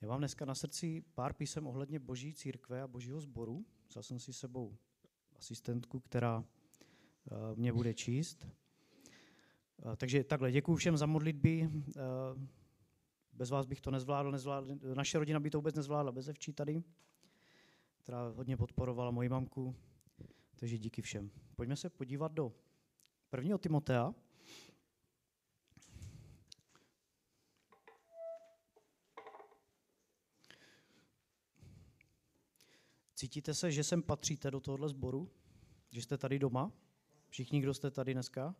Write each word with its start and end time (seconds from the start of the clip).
Já 0.00 0.08
mám 0.08 0.20
dneska 0.20 0.44
na 0.44 0.54
srdci 0.54 1.04
pár 1.14 1.32
písem 1.32 1.66
ohledně 1.66 1.98
boží 1.98 2.34
církve 2.34 2.82
a 2.82 2.88
božího 2.88 3.20
sboru. 3.20 3.64
Vzal 3.88 4.02
jsem 4.02 4.18
si 4.18 4.32
sebou 4.32 4.76
asistentku, 5.36 6.00
která 6.00 6.44
eh, 6.44 7.34
mě 7.54 7.72
bude 7.72 7.94
číst. 7.94 8.46
Eh, 8.46 9.96
takže 9.96 10.24
takhle, 10.24 10.52
děkuji 10.52 10.76
všem 10.76 10.96
za 10.96 11.06
modlitby. 11.06 11.70
Eh, 11.88 12.00
bez 13.32 13.50
vás 13.50 13.66
bych 13.66 13.80
to 13.80 13.90
nezvládl, 13.90 14.30
nezvládl. 14.30 14.78
Naše 14.94 15.18
rodina 15.18 15.40
by 15.40 15.50
to 15.50 15.58
vůbec 15.58 15.74
nezvládla 15.74 16.12
bez 16.12 16.28
Evčí 16.28 16.52
tady, 16.52 16.82
která 17.96 18.28
hodně 18.28 18.56
podporovala 18.56 19.10
moji 19.10 19.28
mamku. 19.28 19.76
Takže 20.56 20.78
díky 20.78 21.02
všem. 21.02 21.30
Pojďme 21.56 21.76
se 21.76 21.90
podívat 21.90 22.32
do 22.32 22.52
prvního 23.30 23.58
Timotea, 23.58 24.14
Cítíte 33.20 33.54
se, 33.54 33.72
že 33.72 33.84
sem 33.84 34.02
patříte 34.02 34.50
do 34.50 34.60
tohohle 34.60 34.88
sboru? 34.88 35.30
Že 35.90 36.02
jste 36.02 36.18
tady 36.18 36.38
doma? 36.38 36.72
Všichni, 37.28 37.60
kdo 37.60 37.74
jste 37.74 37.90
tady 37.90 38.12
dneska? 38.14 38.54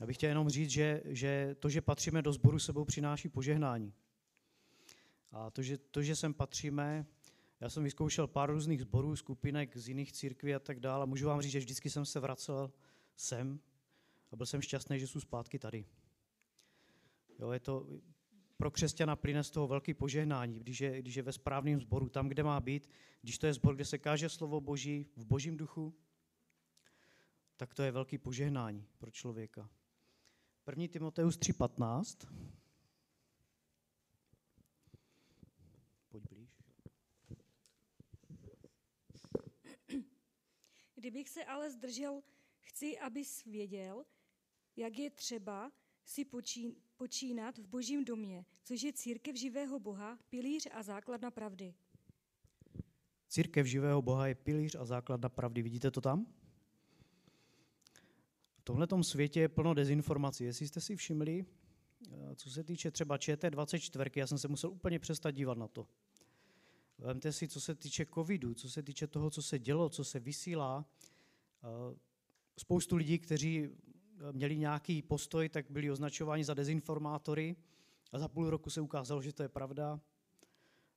Já 0.00 0.06
bych 0.06 0.16
chtěl 0.16 0.28
jenom 0.28 0.48
říct, 0.48 0.70
že, 0.70 1.02
že 1.04 1.56
to, 1.58 1.68
že 1.68 1.80
patříme 1.80 2.22
do 2.22 2.32
sboru, 2.32 2.58
sebou 2.58 2.84
přináší 2.84 3.28
požehnání. 3.28 3.94
A 5.30 5.50
to 5.50 5.62
že, 5.62 5.78
to, 5.78 6.02
že 6.02 6.16
sem 6.16 6.34
patříme, 6.34 7.06
já 7.60 7.70
jsem 7.70 7.84
vyzkoušel 7.84 8.26
pár 8.26 8.50
různých 8.50 8.80
sborů, 8.80 9.16
skupinek 9.16 9.76
z 9.76 9.88
jiných 9.88 10.12
církví 10.12 10.54
a 10.54 10.58
tak 10.58 10.80
dále. 10.80 11.02
A 11.02 11.06
můžu 11.06 11.26
vám 11.26 11.42
říct, 11.42 11.52
že 11.52 11.58
vždycky 11.58 11.90
jsem 11.90 12.04
se 12.04 12.20
vracel 12.20 12.72
sem 13.16 13.60
a 14.30 14.36
byl 14.36 14.46
jsem 14.46 14.62
šťastný, 14.62 15.00
že 15.00 15.06
jsou 15.06 15.20
zpátky 15.20 15.58
tady. 15.58 15.84
Jo, 17.38 17.50
je 17.50 17.60
to, 17.60 17.86
pro 18.56 18.70
křesťana 18.70 19.16
plyne 19.16 19.44
z 19.44 19.50
toho 19.50 19.68
velký 19.68 19.94
požehnání, 19.94 20.58
když 20.58 20.80
je, 20.80 21.02
když 21.02 21.14
je 21.14 21.22
ve 21.22 21.32
správném 21.32 21.80
sboru, 21.80 22.08
tam, 22.08 22.28
kde 22.28 22.42
má 22.42 22.60
být, 22.60 22.88
když 23.22 23.38
to 23.38 23.46
je 23.46 23.54
sbor, 23.54 23.74
kde 23.74 23.84
se 23.84 23.98
káže 23.98 24.28
slovo 24.28 24.60
Boží 24.60 25.06
v 25.16 25.26
božím 25.26 25.56
duchu, 25.56 25.94
tak 27.56 27.74
to 27.74 27.82
je 27.82 27.92
velký 27.92 28.18
požehnání 28.18 28.86
pro 28.98 29.10
člověka. 29.10 29.70
1. 30.66 30.88
Timoteus 30.88 31.38
3.15. 31.38 32.28
Pojď 36.08 36.24
blíž. 36.28 36.50
Kdybych 40.94 41.28
se 41.28 41.44
ale 41.44 41.70
zdržel, 41.70 42.22
chci, 42.60 42.98
abys 42.98 43.44
věděl, 43.44 44.04
jak 44.76 44.98
je 44.98 45.10
třeba 45.10 45.72
si 46.04 46.24
počín, 46.24 46.74
počínat 46.96 47.58
v 47.58 47.66
božím 47.66 48.04
domě, 48.04 48.44
což 48.64 48.82
je 48.82 48.92
církev 48.92 49.36
živého 49.36 49.78
Boha, 49.78 50.18
pilíř 50.30 50.68
a 50.72 50.82
základna 50.82 51.30
pravdy. 51.30 51.74
Církev 53.28 53.66
živého 53.66 54.02
Boha 54.02 54.26
je 54.26 54.34
pilíř 54.34 54.74
a 54.74 54.84
základna 54.84 55.28
pravdy. 55.28 55.62
Vidíte 55.62 55.90
to 55.90 56.00
tam? 56.00 56.26
V 58.58 58.62
tomhle 58.62 58.86
světě 59.02 59.40
je 59.40 59.48
plno 59.48 59.74
dezinformací. 59.74 60.44
Jestli 60.44 60.68
jste 60.68 60.80
si 60.80 60.96
všimli, 60.96 61.44
eh, 62.12 62.36
co 62.36 62.50
se 62.50 62.64
týče 62.64 62.90
třeba 62.90 63.18
ČT24, 63.18 64.18
já 64.20 64.26
jsem 64.26 64.38
se 64.38 64.48
musel 64.48 64.70
úplně 64.70 64.98
přestat 64.98 65.30
dívat 65.30 65.58
na 65.58 65.68
to. 65.68 65.86
Vemte 66.98 67.32
si, 67.32 67.48
co 67.48 67.60
se 67.60 67.74
týče 67.74 68.06
covidu, 68.14 68.54
co 68.54 68.70
se 68.70 68.82
týče 68.82 69.06
toho, 69.06 69.30
co 69.30 69.42
se 69.42 69.58
dělo, 69.58 69.88
co 69.88 70.04
se 70.04 70.20
vysílá. 70.20 70.86
Eh, 71.64 71.96
spoustu 72.58 72.96
lidí, 72.96 73.18
kteří 73.18 73.68
měli 74.32 74.56
nějaký 74.56 75.02
postoj, 75.02 75.48
tak 75.48 75.70
byli 75.70 75.90
označováni 75.90 76.44
za 76.44 76.54
dezinformátory 76.54 77.56
a 78.12 78.18
za 78.18 78.28
půl 78.28 78.50
roku 78.50 78.70
se 78.70 78.80
ukázalo, 78.80 79.22
že 79.22 79.32
to 79.32 79.42
je 79.42 79.48
pravda. 79.48 80.00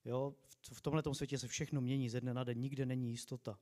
Jo, 0.06 0.36
v 0.74 0.82
tomhle 0.82 1.04
světě 1.14 1.38
se 1.38 1.48
všechno 1.48 1.82
mění 1.82 2.10
ze 2.10 2.22
dne 2.22 2.34
na 2.34 2.44
den, 2.44 2.58
nikde 2.58 2.86
není 2.86 3.10
jistota. 3.10 3.60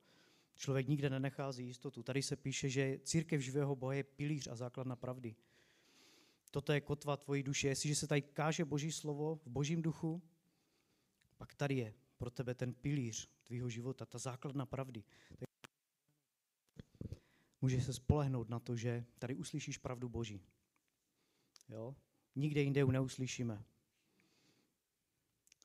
Člověk 0.55 0.87
nikde 0.87 1.09
nenechází 1.09 1.65
jistotu. 1.65 2.03
Tady 2.03 2.21
se 2.21 2.35
píše, 2.35 2.69
že 2.69 2.99
církev 3.03 3.41
živého 3.41 3.75
Boha 3.75 3.93
je 3.93 4.03
pilíř 4.03 4.47
a 4.47 4.55
základna 4.55 4.95
pravdy. 4.95 5.35
Toto 6.51 6.73
je 6.73 6.81
kotva 6.81 7.17
tvojí 7.17 7.43
duše. 7.43 7.67
Jestliže 7.67 7.95
se 7.95 8.07
tady 8.07 8.21
káže 8.21 8.65
Boží 8.65 8.91
slovo 8.91 9.35
v 9.35 9.47
Božím 9.47 9.81
duchu, 9.81 10.21
pak 11.37 11.55
tady 11.55 11.75
je 11.75 11.93
pro 12.17 12.29
tebe 12.29 12.55
ten 12.55 12.73
pilíř 12.73 13.29
tvýho 13.43 13.69
života, 13.69 14.05
ta 14.05 14.17
základna 14.17 14.65
pravdy 14.65 15.03
můžeš 17.65 17.83
se 17.83 17.93
spolehnout 17.93 18.49
na 18.49 18.59
to, 18.59 18.75
že 18.75 19.05
tady 19.19 19.35
uslyšíš 19.35 19.77
pravdu 19.77 20.09
Boží. 20.09 20.41
Jo? 21.69 21.95
Nikde 22.35 22.61
jinde 22.61 22.79
ji 22.79 22.91
neuslyšíme. 22.91 23.63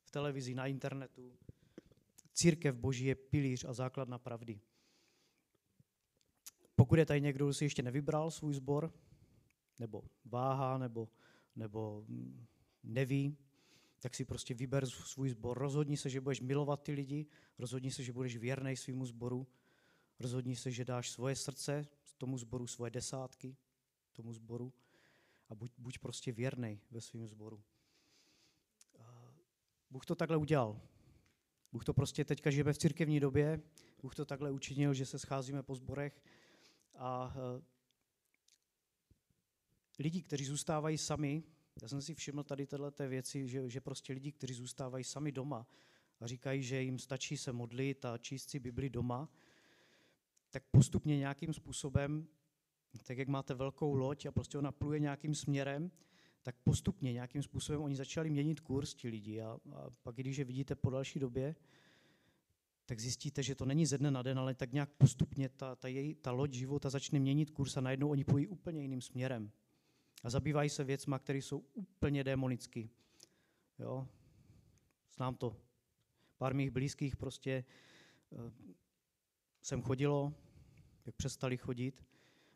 V 0.03 0.11
televizi, 0.11 0.55
na 0.55 0.67
internetu. 0.67 1.37
Církev 2.33 2.75
Boží 2.75 3.05
je 3.05 3.15
pilíř 3.15 3.65
a 3.65 3.73
základna 3.73 4.17
pravdy. 4.17 4.61
Pokud 6.75 6.99
je 6.99 7.05
tady 7.05 7.21
někdo, 7.21 7.45
kdo 7.45 7.53
si 7.53 7.65
ještě 7.65 7.83
nevybral 7.83 8.31
svůj 8.31 8.53
sbor, 8.53 8.93
nebo 9.79 10.03
váha, 10.25 10.77
nebo, 10.77 11.09
nebo 11.55 12.05
neví, 12.83 13.37
tak 13.99 14.15
si 14.15 14.25
prostě 14.25 14.53
vyber 14.53 14.85
svůj 14.85 15.29
sbor. 15.29 15.57
Rozhodni 15.57 15.97
se, 15.97 16.09
že 16.09 16.21
budeš 16.21 16.41
milovat 16.41 16.83
ty 16.83 16.91
lidi, 16.91 17.25
rozhodni 17.57 17.91
se, 17.91 18.03
že 18.03 18.13
budeš 18.13 18.37
věrný 18.37 18.75
svýmu 18.77 19.05
sboru 19.05 19.47
Rozhodni 20.21 20.55
se, 20.55 20.71
že 20.71 20.85
dáš 20.85 21.09
svoje 21.09 21.35
srdce 21.35 21.87
tomu 22.17 22.37
sboru, 22.37 22.67
svoje 22.67 22.91
desátky 22.91 23.57
tomu 24.13 24.33
sboru 24.33 24.73
a 25.49 25.55
buď, 25.55 25.71
buď 25.77 25.99
prostě 25.99 26.31
věrný 26.31 26.81
ve 26.91 27.01
svém 27.01 27.27
sboru. 27.27 27.63
Bůh 29.89 30.05
to 30.05 30.15
takhle 30.15 30.37
udělal. 30.37 30.81
Bůh 31.71 31.85
to 31.85 31.93
prostě 31.93 32.25
teďka 32.25 32.51
žijeme 32.51 32.73
v 32.73 32.77
církevní 32.77 33.19
době, 33.19 33.61
Bůh 34.01 34.15
to 34.15 34.25
takhle 34.25 34.51
učinil, 34.51 34.93
že 34.93 35.05
se 35.05 35.19
scházíme 35.19 35.63
po 35.63 35.75
zborech 35.75 36.23
a 36.95 37.33
e, 37.35 37.61
lidi, 39.99 40.21
kteří 40.21 40.45
zůstávají 40.45 40.97
sami, 40.97 41.43
já 41.81 41.87
jsem 41.87 42.01
si 42.01 42.15
všiml 42.15 42.43
tady 42.43 42.67
této 42.67 43.09
věci, 43.09 43.47
že, 43.47 43.69
že 43.69 43.81
prostě 43.81 44.13
lidi, 44.13 44.31
kteří 44.31 44.53
zůstávají 44.53 45.03
sami 45.03 45.31
doma 45.31 45.67
a 46.19 46.27
říkají, 46.27 46.63
že 46.63 46.81
jim 46.81 46.99
stačí 46.99 47.37
se 47.37 47.51
modlit 47.51 48.05
a 48.05 48.17
číst 48.17 48.49
si 48.49 48.59
Bibli 48.59 48.89
doma, 48.89 49.29
tak 50.51 50.63
postupně 50.71 51.17
nějakým 51.17 51.53
způsobem, 51.53 52.27
tak 53.03 53.17
jak 53.17 53.27
máte 53.27 53.53
velkou 53.53 53.95
loď 53.95 54.25
a 54.25 54.31
prostě 54.31 54.57
ona 54.57 54.71
pluje 54.71 54.99
nějakým 54.99 55.35
směrem, 55.35 55.91
tak 56.41 56.55
postupně 56.63 57.13
nějakým 57.13 57.43
způsobem 57.43 57.81
oni 57.81 57.95
začali 57.95 58.29
měnit 58.29 58.59
kurz 58.59 58.93
ti 58.93 59.09
lidi 59.09 59.41
a, 59.41 59.59
a 59.73 59.89
pak 60.03 60.15
když 60.15 60.37
je 60.37 60.45
vidíte 60.45 60.75
po 60.75 60.89
další 60.89 61.19
době, 61.19 61.55
tak 62.85 62.99
zjistíte, 62.99 63.43
že 63.43 63.55
to 63.55 63.65
není 63.65 63.85
ze 63.85 63.97
dne 63.97 64.11
na 64.11 64.21
den, 64.21 64.39
ale 64.39 64.53
tak 64.53 64.73
nějak 64.73 64.89
postupně 64.89 65.49
ta, 65.49 65.75
ta, 65.75 65.87
jej, 65.87 66.15
ta 66.15 66.31
loď 66.31 66.53
života 66.53 66.89
začne 66.89 67.19
měnit 67.19 67.49
kurz 67.49 67.77
a 67.77 67.81
najednou 67.81 68.09
oni 68.09 68.23
půjdou 68.23 68.49
úplně 68.49 68.81
jiným 68.81 69.01
směrem. 69.01 69.51
A 70.23 70.29
zabývají 70.29 70.69
se 70.69 70.83
věcma, 70.83 71.19
které 71.19 71.39
jsou 71.39 71.63
úplně 71.73 72.23
démonické. 72.23 72.87
Jo? 73.79 74.07
Znám 75.15 75.35
to. 75.35 75.55
Pár 76.37 76.53
mých 76.53 76.71
blízkých 76.71 77.15
prostě 77.15 77.63
eh, 78.31 78.51
sem 79.61 79.81
chodilo, 79.81 80.33
jak 81.05 81.15
přestali 81.15 81.57
chodit. 81.57 82.05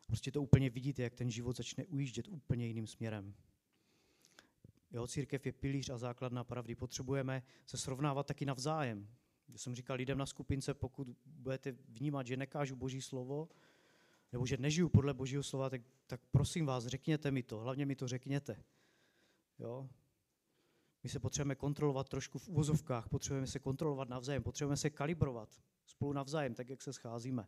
Prostě 0.07 0.31
to 0.31 0.41
úplně 0.41 0.69
vidíte, 0.69 1.03
jak 1.03 1.13
ten 1.13 1.29
život 1.29 1.57
začne 1.57 1.85
ujíždět 1.85 2.27
úplně 2.27 2.67
jiným 2.67 2.88
směrem. 2.88 3.33
Jeho 4.91 5.07
církev 5.07 5.45
je 5.45 5.51
pilíř 5.51 5.89
a 5.89 5.97
základná 5.97 6.43
pravdy. 6.43 6.75
Potřebujeme 6.75 7.43
se 7.66 7.77
srovnávat 7.77 8.27
taky 8.27 8.45
navzájem. 8.45 9.07
Já 9.49 9.57
jsem 9.57 9.75
říkal 9.75 9.97
lidem 9.97 10.17
na 10.17 10.25
skupince, 10.25 10.73
pokud 10.73 11.07
budete 11.25 11.71
vnímat, 11.71 12.27
že 12.27 12.38
nekážu 12.38 12.75
Boží 12.75 13.01
slovo, 13.01 13.49
nebo 14.31 14.45
že 14.45 14.57
nežiju 14.57 14.89
podle 14.89 15.13
Božího 15.13 15.43
slova, 15.43 15.69
tak, 15.69 15.81
tak 16.07 16.22
prosím 16.31 16.66
vás, 16.66 16.85
řekněte 16.85 17.31
mi 17.31 17.43
to, 17.43 17.59
hlavně 17.59 17.85
mi 17.85 17.95
to 17.95 18.07
řekněte. 18.07 18.63
Jo? 19.59 19.89
My 21.05 21.09
se 21.09 21.19
potřebujeme 21.19 21.55
kontrolovat 21.55 22.09
trošku 22.09 22.39
v 22.39 22.49
uvozovkách, 22.49 23.09
potřebujeme 23.09 23.47
se 23.47 23.59
kontrolovat 23.59 24.09
navzájem, 24.09 24.43
potřebujeme 24.43 24.78
se 24.78 24.90
kalibrovat 24.90 25.61
spolu 25.85 26.13
navzájem, 26.13 26.53
tak 26.53 26.69
jak 26.69 26.81
se 26.81 26.93
scházíme. 26.93 27.47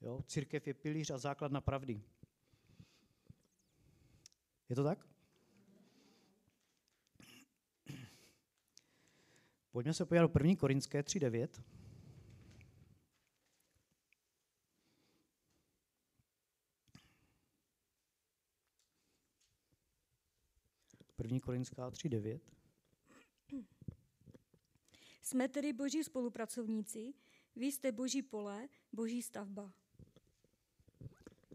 Jo? 0.00 0.22
Církev 0.26 0.66
je 0.66 0.74
pilíř 0.74 1.10
a 1.10 1.18
základna 1.18 1.60
pravdy. 1.60 2.02
Je 4.68 4.76
to 4.76 4.84
tak? 4.84 5.08
Pojďme 9.70 9.94
se 9.94 10.04
podívat 10.04 10.26
do 10.26 10.40
1. 10.40 10.56
Korinské 10.56 11.00
3.9. 11.00 11.79
První 21.20 21.40
Korinská 21.40 21.90
3.9. 21.90 22.40
Jsme 25.22 25.48
tedy 25.48 25.72
boží 25.72 26.04
spolupracovníci, 26.04 27.14
vy 27.56 27.66
jste 27.66 27.92
boží 27.92 28.22
pole, 28.22 28.68
boží 28.92 29.22
stavba. 29.22 29.72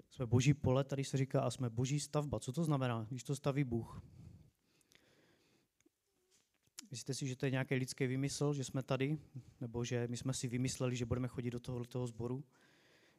Jsme 0.09 0.25
boží 0.25 0.53
pole, 0.53 0.83
tady 0.83 1.03
se 1.03 1.17
říká, 1.17 1.41
a 1.41 1.51
jsme 1.51 1.69
boží 1.69 2.00
stavba. 2.00 2.39
Co 2.39 2.51
to 2.53 2.63
znamená, 2.63 3.07
když 3.09 3.23
to 3.23 3.35
staví 3.35 3.63
Bůh? 3.63 4.01
Myslíte 6.91 7.13
si, 7.13 7.27
že 7.27 7.35
to 7.35 7.45
je 7.45 7.51
nějaký 7.51 7.75
lidský 7.75 8.07
vymysl, 8.07 8.53
že 8.53 8.63
jsme 8.63 8.83
tady, 8.83 9.17
nebo 9.62 9.83
že 9.83 10.07
my 10.07 10.17
jsme 10.17 10.33
si 10.33 10.47
vymysleli, 10.47 10.95
že 10.95 11.06
budeme 11.06 11.27
chodit 11.27 11.51
do 11.51 11.59
tohoto 11.59 12.07
sboru? 12.07 12.44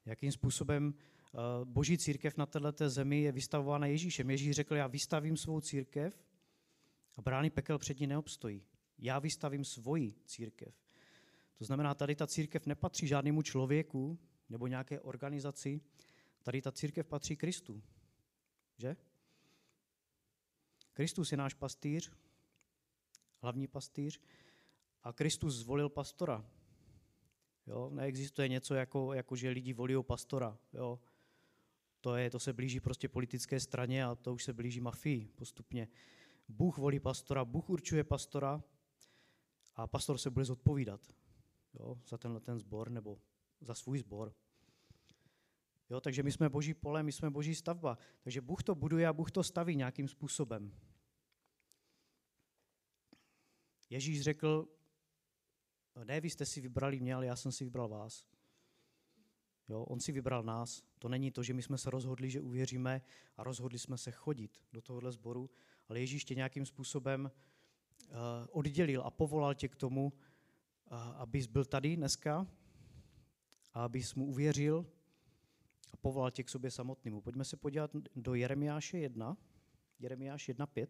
Jakým 0.04 0.32
způsobem 0.32 0.94
uh, 1.32 1.40
boží 1.64 1.98
církev 1.98 2.36
na 2.36 2.46
této 2.46 2.90
zemi 2.90 3.20
je 3.20 3.32
vystavována 3.32 3.86
Ježíšem? 3.86 4.30
Ježíš 4.30 4.56
řekl, 4.56 4.74
já 4.74 4.86
vystavím 4.86 5.36
svou 5.36 5.60
církev 5.60 6.26
a 7.16 7.22
brány 7.22 7.50
pekel 7.50 7.78
před 7.78 8.00
ní 8.00 8.06
neobstojí. 8.06 8.62
Já 8.98 9.18
vystavím 9.18 9.64
svoji 9.64 10.14
církev. 10.26 10.74
To 11.58 11.64
znamená, 11.64 11.94
tady 11.94 12.14
ta 12.14 12.26
církev 12.26 12.66
nepatří 12.66 13.06
žádnému 13.06 13.42
člověku 13.42 14.18
nebo 14.48 14.66
nějaké 14.66 15.00
organizaci, 15.00 15.80
tady 16.42 16.62
ta 16.62 16.72
církev 16.72 17.06
patří 17.06 17.36
Kristu. 17.36 17.82
Že? 18.78 18.96
Kristus 20.92 21.32
je 21.32 21.38
náš 21.38 21.54
pastýř, 21.54 22.10
hlavní 23.42 23.66
pastýř, 23.66 24.20
a 25.02 25.12
Kristus 25.12 25.54
zvolil 25.54 25.88
pastora. 25.88 26.44
Jo? 27.66 27.90
Neexistuje 27.90 28.48
něco 28.48 28.74
jako, 28.74 29.12
jako 29.12 29.36
že 29.36 29.48
lidi 29.48 29.72
volí 29.72 29.94
pastora. 30.02 30.58
Jo? 30.72 31.00
To, 32.00 32.16
je, 32.16 32.30
to 32.30 32.38
se 32.38 32.52
blíží 32.52 32.80
prostě 32.80 33.08
politické 33.08 33.60
straně 33.60 34.04
a 34.04 34.14
to 34.14 34.34
už 34.34 34.44
se 34.44 34.52
blíží 34.52 34.80
mafii 34.80 35.28
postupně. 35.28 35.88
Bůh 36.48 36.78
volí 36.78 37.00
pastora, 37.00 37.44
Bůh 37.44 37.70
určuje 37.70 38.04
pastora 38.04 38.62
a 39.74 39.86
pastor 39.86 40.18
se 40.18 40.30
bude 40.30 40.44
zodpovídat 40.44 41.00
jo, 41.78 42.00
za 42.08 42.18
tenhle 42.18 42.40
ten 42.40 42.58
sbor 42.58 42.90
nebo 42.90 43.20
za 43.60 43.74
svůj 43.74 43.98
sbor. 43.98 44.34
Jo, 45.90 46.00
takže 46.00 46.22
my 46.22 46.32
jsme 46.32 46.48
boží 46.48 46.74
pole, 46.74 47.02
my 47.02 47.12
jsme 47.12 47.30
boží 47.30 47.54
stavba. 47.54 47.98
Takže 48.20 48.40
Bůh 48.40 48.62
to 48.62 48.74
buduje 48.74 49.08
a 49.08 49.12
Bůh 49.12 49.30
to 49.30 49.42
staví 49.42 49.76
nějakým 49.76 50.08
způsobem. 50.08 50.72
Ježíš 53.90 54.22
řekl, 54.22 54.68
ne, 56.04 56.20
vy 56.20 56.30
jste 56.30 56.46
si 56.46 56.60
vybrali 56.60 57.00
mě, 57.00 57.14
ale 57.14 57.26
já 57.26 57.36
jsem 57.36 57.52
si 57.52 57.64
vybral 57.64 57.88
vás. 57.88 58.26
Jo, 59.68 59.82
on 59.82 60.00
si 60.00 60.12
vybral 60.12 60.42
nás. 60.42 60.82
To 60.98 61.08
není 61.08 61.30
to, 61.30 61.42
že 61.42 61.54
my 61.54 61.62
jsme 61.62 61.78
se 61.78 61.90
rozhodli, 61.90 62.30
že 62.30 62.40
uvěříme 62.40 63.02
a 63.36 63.44
rozhodli 63.44 63.78
jsme 63.78 63.98
se 63.98 64.10
chodit 64.10 64.60
do 64.72 64.82
tohohle 64.82 65.12
sboru, 65.12 65.50
ale 65.88 66.00
Ježíš 66.00 66.24
tě 66.24 66.34
nějakým 66.34 66.66
způsobem 66.66 67.30
uh, 68.08 68.16
oddělil 68.50 69.02
a 69.02 69.10
povolal 69.10 69.54
tě 69.54 69.68
k 69.68 69.76
tomu, 69.76 70.12
uh, 70.90 70.98
abys 70.98 71.46
byl 71.46 71.64
tady 71.64 71.96
dneska 71.96 72.46
a 73.72 73.84
abys 73.84 74.14
mu 74.14 74.26
uvěřil 74.26 74.86
a 75.92 75.96
povolal 75.96 76.30
tě 76.30 76.42
k 76.42 76.48
sobě 76.48 76.70
samotnému. 76.70 77.20
Pojďme 77.20 77.44
se 77.44 77.56
podívat 77.56 77.90
do 78.16 78.34
Jeremiáše 78.34 78.98
1, 78.98 79.36
Jeremiáš 79.98 80.48
1.5. 80.48 80.86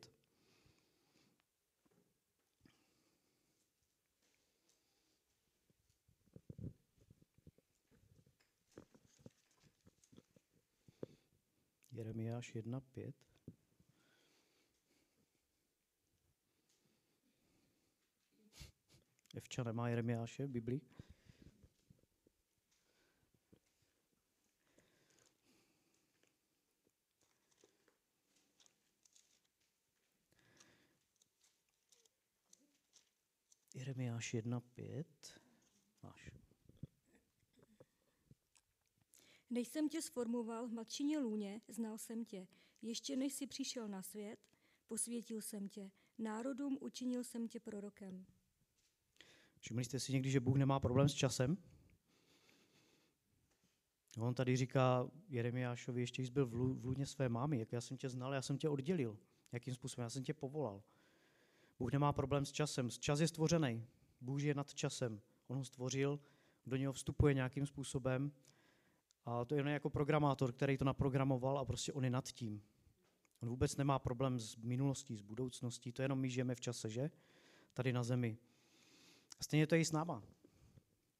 Jeremiáš 11.92 12.54
1.5. 12.54 13.25
Evča 19.36 19.64
nemá 19.64 19.88
Jeremiáše 19.88 20.46
v 20.46 20.50
Biblii? 20.50 20.80
Jeremiáš 33.74 34.34
1.5. 34.34 35.04
Máš. 36.02 36.30
Než 39.50 39.68
jsem 39.68 39.88
tě 39.88 40.02
sformoval 40.02 40.68
v 40.68 40.72
matčině 40.72 41.18
lůně, 41.18 41.60
znal 41.68 41.98
jsem 41.98 42.24
tě. 42.24 42.48
Ještě 42.82 43.16
než 43.16 43.32
jsi 43.32 43.46
přišel 43.46 43.88
na 43.88 44.02
svět, 44.02 44.40
posvětil 44.86 45.42
jsem 45.42 45.68
tě. 45.68 45.90
Národům 46.18 46.78
učinil 46.80 47.24
jsem 47.24 47.48
tě 47.48 47.60
prorokem. 47.60 48.26
Všimli 49.66 49.84
jste 49.84 50.00
si 50.00 50.12
někdy, 50.12 50.30
že 50.30 50.40
Bůh 50.40 50.56
nemá 50.56 50.80
problém 50.80 51.08
s 51.08 51.14
časem? 51.14 51.56
On 54.18 54.34
tady 54.34 54.56
říká 54.56 55.10
Jeremiášovi, 55.28 56.00
ještě 56.00 56.22
jsi 56.22 56.30
byl 56.30 56.46
v, 56.46 56.54
lů, 56.54 56.74
v 56.74 56.84
lůně 56.84 57.06
své 57.06 57.28
mámy, 57.28 57.58
jak 57.58 57.72
já 57.72 57.80
jsem 57.80 57.96
tě 57.96 58.08
znal, 58.08 58.34
já 58.34 58.42
jsem 58.42 58.58
tě 58.58 58.68
oddělil. 58.68 59.18
Jakým 59.52 59.74
způsobem? 59.74 60.02
Já 60.02 60.10
jsem 60.10 60.24
tě 60.24 60.34
povolal. 60.34 60.82
Bůh 61.78 61.92
nemá 61.92 62.12
problém 62.12 62.44
s 62.44 62.52
časem. 62.52 62.90
Čas 62.90 63.20
je 63.20 63.28
stvořený. 63.28 63.86
Bůh 64.20 64.42
je 64.42 64.54
nad 64.54 64.74
časem. 64.74 65.20
On 65.46 65.56
ho 65.56 65.64
stvořil, 65.64 66.20
do 66.66 66.76
něho 66.76 66.92
vstupuje 66.92 67.34
nějakým 67.34 67.66
způsobem 67.66 68.32
a 69.24 69.44
to 69.44 69.54
je 69.54 69.58
jen 69.58 69.68
jako 69.68 69.90
programátor, 69.90 70.52
který 70.52 70.76
to 70.76 70.84
naprogramoval 70.84 71.58
a 71.58 71.64
prostě 71.64 71.92
on 71.92 72.04
je 72.04 72.10
nad 72.10 72.28
tím. 72.28 72.62
On 73.42 73.48
vůbec 73.48 73.76
nemá 73.76 73.98
problém 73.98 74.38
s 74.38 74.56
minulostí, 74.56 75.16
s 75.16 75.22
budoucností, 75.22 75.92
to 75.92 76.02
jenom 76.02 76.18
my 76.18 76.30
žijeme 76.30 76.54
v 76.54 76.60
čase, 76.60 76.90
že? 76.90 77.10
Tady 77.74 77.92
na 77.92 78.02
zemi. 78.02 78.38
A 79.40 79.44
stejně 79.44 79.66
to 79.66 79.74
je 79.74 79.80
i 79.80 79.84
s 79.84 79.92
náma. 79.92 80.22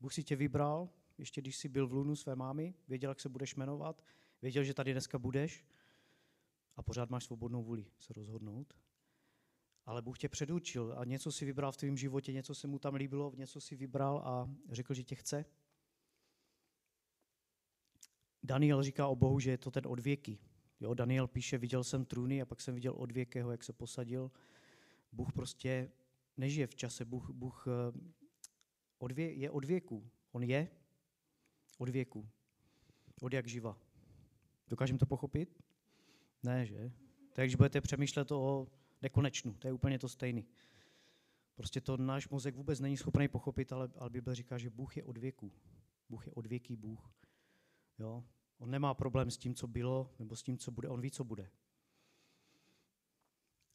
Bůh 0.01 0.15
si 0.15 0.25
tě 0.25 0.37
vybral, 0.37 0.89
ještě 1.19 1.41
když 1.41 1.57
jsi 1.57 1.69
byl 1.69 1.87
v 1.87 1.93
lunu 1.93 2.17
své 2.17 2.37
mámy, 2.37 2.75
věděl, 2.89 3.11
jak 3.11 3.21
se 3.21 3.29
budeš 3.29 3.55
jmenovat, 3.55 4.03
věděl, 4.43 4.65
že 4.65 4.75
tady 4.75 4.93
dneska 4.93 5.19
budeš 5.19 5.65
a 6.77 6.83
pořád 6.83 7.11
máš 7.11 7.25
svobodnou 7.25 7.63
vůli 7.63 7.87
se 7.99 8.13
rozhodnout. 8.13 8.75
Ale 9.85 10.03
Bůh 10.03 10.19
tě 10.19 10.29
předurčil 10.29 10.95
a 10.99 11.05
něco 11.05 11.33
si 11.33 11.45
vybral 11.45 11.73
v 11.73 11.77
tvém 11.77 11.97
životě, 11.97 12.33
něco 12.33 12.55
se 12.55 12.67
mu 12.67 12.79
tam 12.79 12.95
líbilo, 12.95 13.33
něco 13.37 13.61
si 13.61 13.77
vybral 13.77 14.19
a 14.19 14.51
řekl, 14.71 14.95
že 14.95 15.05
tě 15.05 15.15
chce. 15.15 15.45
Daniel 18.43 18.83
říká 18.83 19.07
o 19.07 19.17
Bohu, 19.17 19.41
že 19.41 19.51
je 19.51 19.59
to 19.59 19.71
ten 19.71 19.87
odvěký. 19.87 20.41
Jo, 20.81 20.95
Daniel 20.95 21.27
píše, 21.27 21.59
viděl 21.59 21.85
jsem 21.85 22.05
trůny 22.05 22.43
a 22.43 22.47
pak 22.47 22.61
jsem 22.61 22.75
viděl 22.75 22.95
odvěkého, 22.97 23.51
jak 23.51 23.65
se 23.65 23.73
posadil. 23.73 24.31
Bůh 25.13 25.33
prostě 25.33 25.91
nežije 26.37 26.67
v 26.67 26.75
čase, 26.75 27.05
Bůh, 27.05 27.31
Bůh 27.31 27.67
eh, 27.69 29.23
je 29.23 29.51
od 29.51 29.65
věku. 29.65 30.11
On 30.33 30.43
je 30.43 30.69
od 31.79 31.89
věku. 31.89 32.29
Od 33.21 33.33
jak 33.33 33.47
živa. 33.47 33.79
Dokážeme 34.69 34.99
to 34.99 35.07
pochopit? 35.07 35.63
Ne, 36.43 36.67
že? 36.67 36.93
Tak 37.33 37.45
když 37.45 37.55
budete 37.55 37.81
přemýšlet 37.81 38.33
o 38.33 38.67
nekonečnu, 39.03 39.55
to 39.55 39.69
je 39.69 39.73
úplně 39.73 39.99
to 39.99 40.09
stejné. 40.09 40.43
Prostě 41.55 41.81
to 41.81 41.97
náš 41.97 42.29
mozek 42.29 42.55
vůbec 42.55 42.81
není 42.81 42.97
schopný 42.97 43.29
pochopit, 43.29 43.73
ale, 43.73 43.89
ale 43.97 44.11
Bible 44.11 44.35
říká, 44.35 44.59
že 44.59 44.71
Bůh 44.71 44.97
je 44.97 45.05
od 45.05 45.19
věku. 45.19 45.53
Bůh 46.09 46.27
je 46.27 46.33
od 46.33 46.47
věký 46.47 46.77
Bůh. 46.77 47.13
Jo? 47.99 48.25
On 48.59 48.71
nemá 48.71 48.95
problém 48.95 49.31
s 49.31 49.39
tím, 49.39 49.55
co 49.55 49.67
bylo, 49.67 50.15
nebo 50.19 50.37
s 50.37 50.43
tím, 50.43 50.59
co 50.59 50.71
bude. 50.71 50.89
On 50.89 51.01
ví, 51.01 51.11
co 51.11 51.25
bude. 51.25 51.51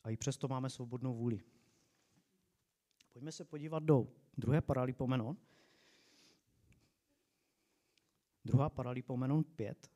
A 0.04 0.10
i 0.10 0.18
přesto 0.18 0.48
máme 0.48 0.70
svobodnou 0.70 1.16
vůli. 1.16 1.42
Pojďme 3.12 3.32
se 3.32 3.46
podívat 3.46 3.84
do 3.84 4.08
druhé 4.38 4.62
paralipomenon. 4.62 5.38
Druhá 8.46 8.70
paralipomenon 8.70 9.44
5. 9.44 9.92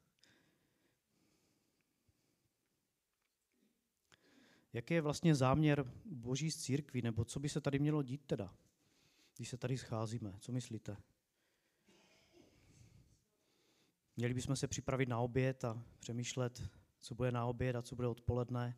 Jaký 4.74 4.94
je 4.94 5.02
vlastně 5.02 5.36
záměr 5.36 5.92
boží 6.06 6.52
z 6.52 6.58
církví, 6.58 7.02
nebo 7.02 7.26
co 7.26 7.40
by 7.40 7.50
se 7.50 7.62
tady 7.62 7.80
mělo 7.80 8.04
dít 8.04 8.26
teda, 8.26 8.56
když 9.36 9.50
se 9.50 9.58
tady 9.58 9.78
scházíme? 9.78 10.34
Co 10.40 10.52
myslíte? 10.52 10.98
Měli 14.18 14.34
bychom 14.34 14.56
se 14.56 14.68
připravit 14.68 15.10
na 15.10 15.20
oběd 15.20 15.64
a 15.64 15.84
přemýšlet, 16.00 16.70
co 17.00 17.16
bude 17.16 17.32
na 17.32 17.46
oběd 17.46 17.76
a 17.76 17.82
co 17.82 17.96
bude 17.96 18.08
odpoledne. 18.08 18.78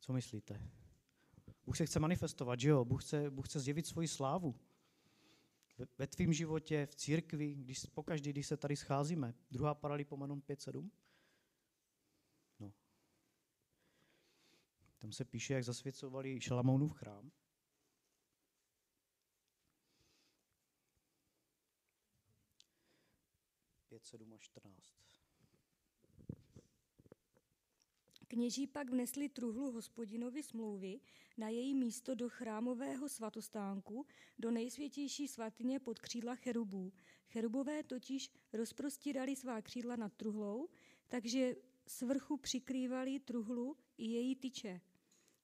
Co 0.00 0.12
myslíte? 0.12 0.60
Bůh 1.68 1.76
se 1.76 1.86
chce 1.86 2.00
manifestovat, 2.00 2.60
že 2.60 2.68
jo? 2.68 2.84
Bůh 2.84 3.04
chce, 3.04 3.30
Bůh 3.30 3.48
chce 3.48 3.60
zjevit 3.60 3.86
svoji 3.86 4.08
slávu. 4.08 4.60
Ve, 5.78 5.86
ve 5.98 6.06
tvém 6.06 6.32
životě, 6.32 6.86
v 6.86 6.94
církvi, 6.94 7.54
když, 7.54 7.86
pokaždý, 7.94 8.30
když 8.30 8.46
se 8.46 8.56
tady 8.56 8.76
scházíme. 8.76 9.34
Druhá 9.50 9.74
paralipomenon 9.74 10.40
5.7. 10.40 10.90
No. 12.60 12.72
Tam 14.98 15.12
se 15.12 15.24
píše, 15.24 15.54
jak 15.54 15.64
zasvěcovali 15.64 16.40
Šalamounův 16.40 16.92
chrám. 16.92 17.30
5, 23.88 24.04
7 24.04 24.32
a 24.32 24.38
14. 24.38 25.07
Kněží 28.38 28.66
pak 28.66 28.90
vnesli 28.90 29.28
truhlu 29.28 29.72
hospodinovi 29.72 30.42
smlouvy 30.42 31.00
na 31.36 31.48
její 31.48 31.74
místo 31.74 32.14
do 32.14 32.28
chrámového 32.28 33.08
svatostánku, 33.08 34.06
do 34.38 34.50
nejsvětější 34.50 35.28
svatyně 35.28 35.80
pod 35.80 35.98
křídla 35.98 36.34
cherubů. 36.34 36.92
Cherubové 37.28 37.82
totiž 37.82 38.30
rozprostírali 38.52 39.36
svá 39.36 39.62
křídla 39.62 39.96
nad 39.96 40.14
truhlou, 40.14 40.68
takže 41.08 41.56
z 41.86 42.02
vrchu 42.02 42.36
přikrývali 42.36 43.20
truhlu 43.20 43.76
i 43.96 44.06
její 44.06 44.36
tyče. 44.36 44.80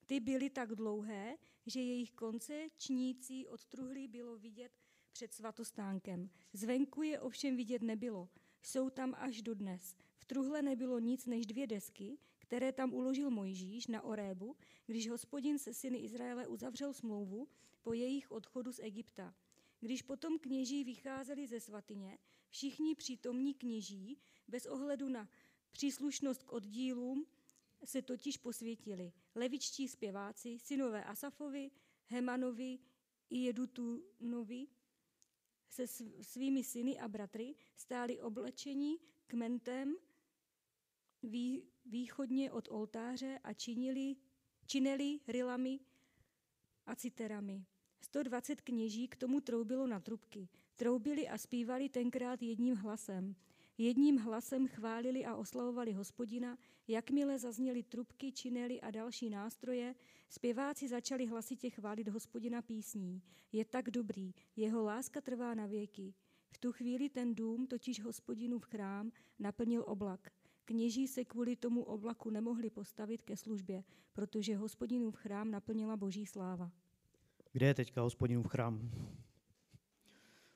Ty 0.06 0.20
byly 0.20 0.50
tak 0.50 0.74
dlouhé, 0.74 1.36
že 1.66 1.80
jejich 1.80 2.12
konce 2.12 2.68
čnící 2.78 3.46
odtruhlí 3.46 4.08
bylo 4.08 4.38
vidět 4.38 4.72
před 5.12 5.34
svatostánkem. 5.34 6.30
Zvenku 6.52 7.02
je 7.02 7.20
ovšem 7.20 7.56
vidět 7.56 7.82
nebylo. 7.82 8.28
Jsou 8.62 8.90
tam 8.90 9.14
až 9.18 9.42
dodnes. 9.42 9.96
V 10.16 10.24
truhle 10.24 10.62
nebylo 10.62 10.98
nic 10.98 11.26
než 11.26 11.46
dvě 11.46 11.66
desky, 11.66 12.18
které 12.44 12.72
tam 12.72 12.94
uložil 12.94 13.30
Mojžíš 13.30 13.86
na 13.86 14.02
Orébu, 14.02 14.56
když 14.86 15.10
hospodin 15.10 15.58
se 15.58 15.74
syny 15.74 15.98
Izraele 15.98 16.46
uzavřel 16.46 16.94
smlouvu 16.94 17.48
po 17.82 17.92
jejich 17.92 18.30
odchodu 18.30 18.72
z 18.72 18.78
Egypta. 18.78 19.34
Když 19.80 20.02
potom 20.02 20.38
kněží 20.38 20.84
vycházeli 20.84 21.46
ze 21.46 21.60
svatyně, 21.60 22.18
všichni 22.48 22.94
přítomní 22.94 23.54
kněží, 23.54 24.18
bez 24.48 24.66
ohledu 24.66 25.08
na 25.08 25.28
příslušnost 25.70 26.42
k 26.42 26.52
oddílům, 26.52 27.26
se 27.84 28.02
totiž 28.02 28.36
posvětili. 28.36 29.12
Levičtí 29.34 29.88
zpěváci, 29.88 30.58
synové 30.58 31.04
Asafovi, 31.04 31.70
Hemanovi 32.06 32.78
i 33.30 33.38
Jedutunovi 33.38 34.66
se 35.68 35.86
svými 36.20 36.64
syny 36.64 36.98
a 36.98 37.08
bratry 37.08 37.54
stáli 37.76 38.20
oblečení 38.20 38.98
kmentem 39.26 39.96
východně 41.85 42.53
od 42.53 42.69
oltáře 42.71 43.38
a 43.45 43.53
činili, 43.53 44.17
činili 44.67 45.21
rilami 45.29 45.81
a 46.87 46.95
citerami. 46.95 47.64
120 48.00 48.61
kněží 48.61 49.09
k 49.09 49.17
tomu 49.17 49.41
troubilo 49.41 49.87
na 49.87 50.00
trubky. 50.00 50.49
Troubili 50.76 51.29
a 51.29 51.38
zpívali 51.38 51.88
tenkrát 51.88 52.43
jedním 52.43 52.76
hlasem. 52.76 53.37
Jedním 53.79 54.17
hlasem 54.19 54.69
chválili 54.69 55.25
a 55.25 55.37
oslavovali 55.37 55.93
hospodina, 55.93 56.59
jakmile 56.88 57.38
zazněly 57.38 57.83
trubky, 57.83 58.33
činely 58.33 58.81
a 58.81 58.91
další 58.91 59.31
nástroje, 59.31 59.95
zpěváci 60.29 60.88
začali 60.88 61.26
hlasitě 61.26 61.71
chválit 61.71 62.09
hospodina 62.09 62.62
písní. 62.62 63.23
Je 63.53 63.64
tak 63.64 63.91
dobrý, 63.91 64.35
jeho 64.57 64.83
láska 64.83 65.21
trvá 65.21 65.55
na 65.55 65.67
věky. 65.67 66.14
V 66.50 66.59
tu 66.59 66.73
chvíli 66.73 67.09
ten 67.09 67.35
dům, 67.35 67.67
totiž 67.67 68.03
hospodinův 68.03 68.64
chrám, 68.64 69.12
naplnil 69.38 69.85
oblak. 69.87 70.31
Kněží 70.64 71.09
se 71.09 71.25
kvůli 71.25 71.56
tomu 71.56 71.83
oblaku 71.83 72.30
nemohli 72.30 72.71
postavit 72.71 73.23
ke 73.23 73.37
službě, 73.37 73.85
protože 74.12 74.56
hospodinův 74.56 75.16
chrám 75.16 75.50
naplnila 75.50 75.97
boží 75.97 76.26
sláva. 76.26 76.71
Kde 77.52 77.66
je 77.66 77.75
teďka 77.75 78.02
hospodinův 78.02 78.47
chrám? 78.47 78.90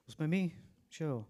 To 0.04 0.12
jsme 0.12 0.26
my, 0.28 0.58
že 0.88 1.04
jo? 1.04 1.26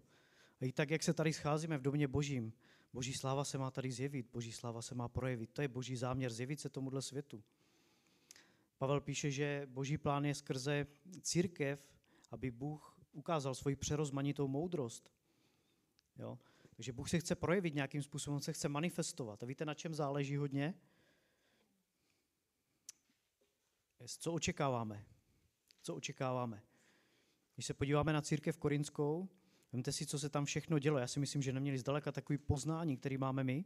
A 0.61 0.64
i 0.64 0.73
tak, 0.73 0.90
jak 0.90 1.02
se 1.02 1.14
tady 1.14 1.32
scházíme 1.32 1.78
v 1.78 1.82
domě 1.82 2.08
božím, 2.08 2.52
boží 2.92 3.14
sláva 3.14 3.44
se 3.44 3.58
má 3.58 3.70
tady 3.70 3.92
zjevit, 3.92 4.30
boží 4.32 4.52
sláva 4.52 4.82
se 4.82 4.94
má 4.94 5.08
projevit. 5.08 5.50
To 5.52 5.62
je 5.62 5.68
boží 5.68 5.97
záměr, 5.97 6.32
zjevit 6.32 6.61
se 6.61 6.68
tomuhle 6.68 7.02
světu. 7.02 7.44
Pavel 8.78 9.00
píše, 9.00 9.30
že 9.30 9.66
boží 9.70 9.99
plán 9.99 10.25
je 10.25 10.35
skrze 10.35 10.87
církev, 11.23 11.88
aby 12.30 12.50
Bůh 12.50 13.00
ukázal 13.12 13.54
svoji 13.54 13.76
přerozmanitou 13.76 14.49
moudrost. 14.49 15.11
Jo? 16.18 16.38
Takže 16.78 16.92
Bůh 16.92 17.11
se 17.11 17.18
chce 17.20 17.35
projevit 17.35 17.75
nějakým 17.75 18.02
způsobem, 18.02 18.35
on 18.35 18.40
se 18.40 18.52
chce 18.52 18.68
manifestovat. 18.68 19.42
A 19.42 19.47
víte, 19.47 19.64
na 19.64 19.75
čem 19.75 19.94
záleží 19.94 20.37
hodně? 20.37 20.75
Co 24.06 24.32
očekáváme? 24.32 25.04
Co 25.82 25.94
očekáváme? 25.94 26.62
Když 27.54 27.66
se 27.66 27.75
podíváme 27.75 28.12
na 28.12 28.23
církev 28.23 28.56
korinskou, 28.56 29.28
vemte 29.73 29.92
si, 29.92 30.06
co 30.06 30.18
se 30.18 30.28
tam 30.28 30.44
všechno 30.44 30.78
dělo. 30.78 30.99
Já 30.99 31.06
si 31.06 31.20
myslím, 31.20 31.42
že 31.42 31.52
neměli 31.52 31.78
zdaleka 31.78 32.12
takový 32.12 32.38
poznání, 32.38 32.97
který 32.97 33.18
máme 33.18 33.44
my, 33.44 33.64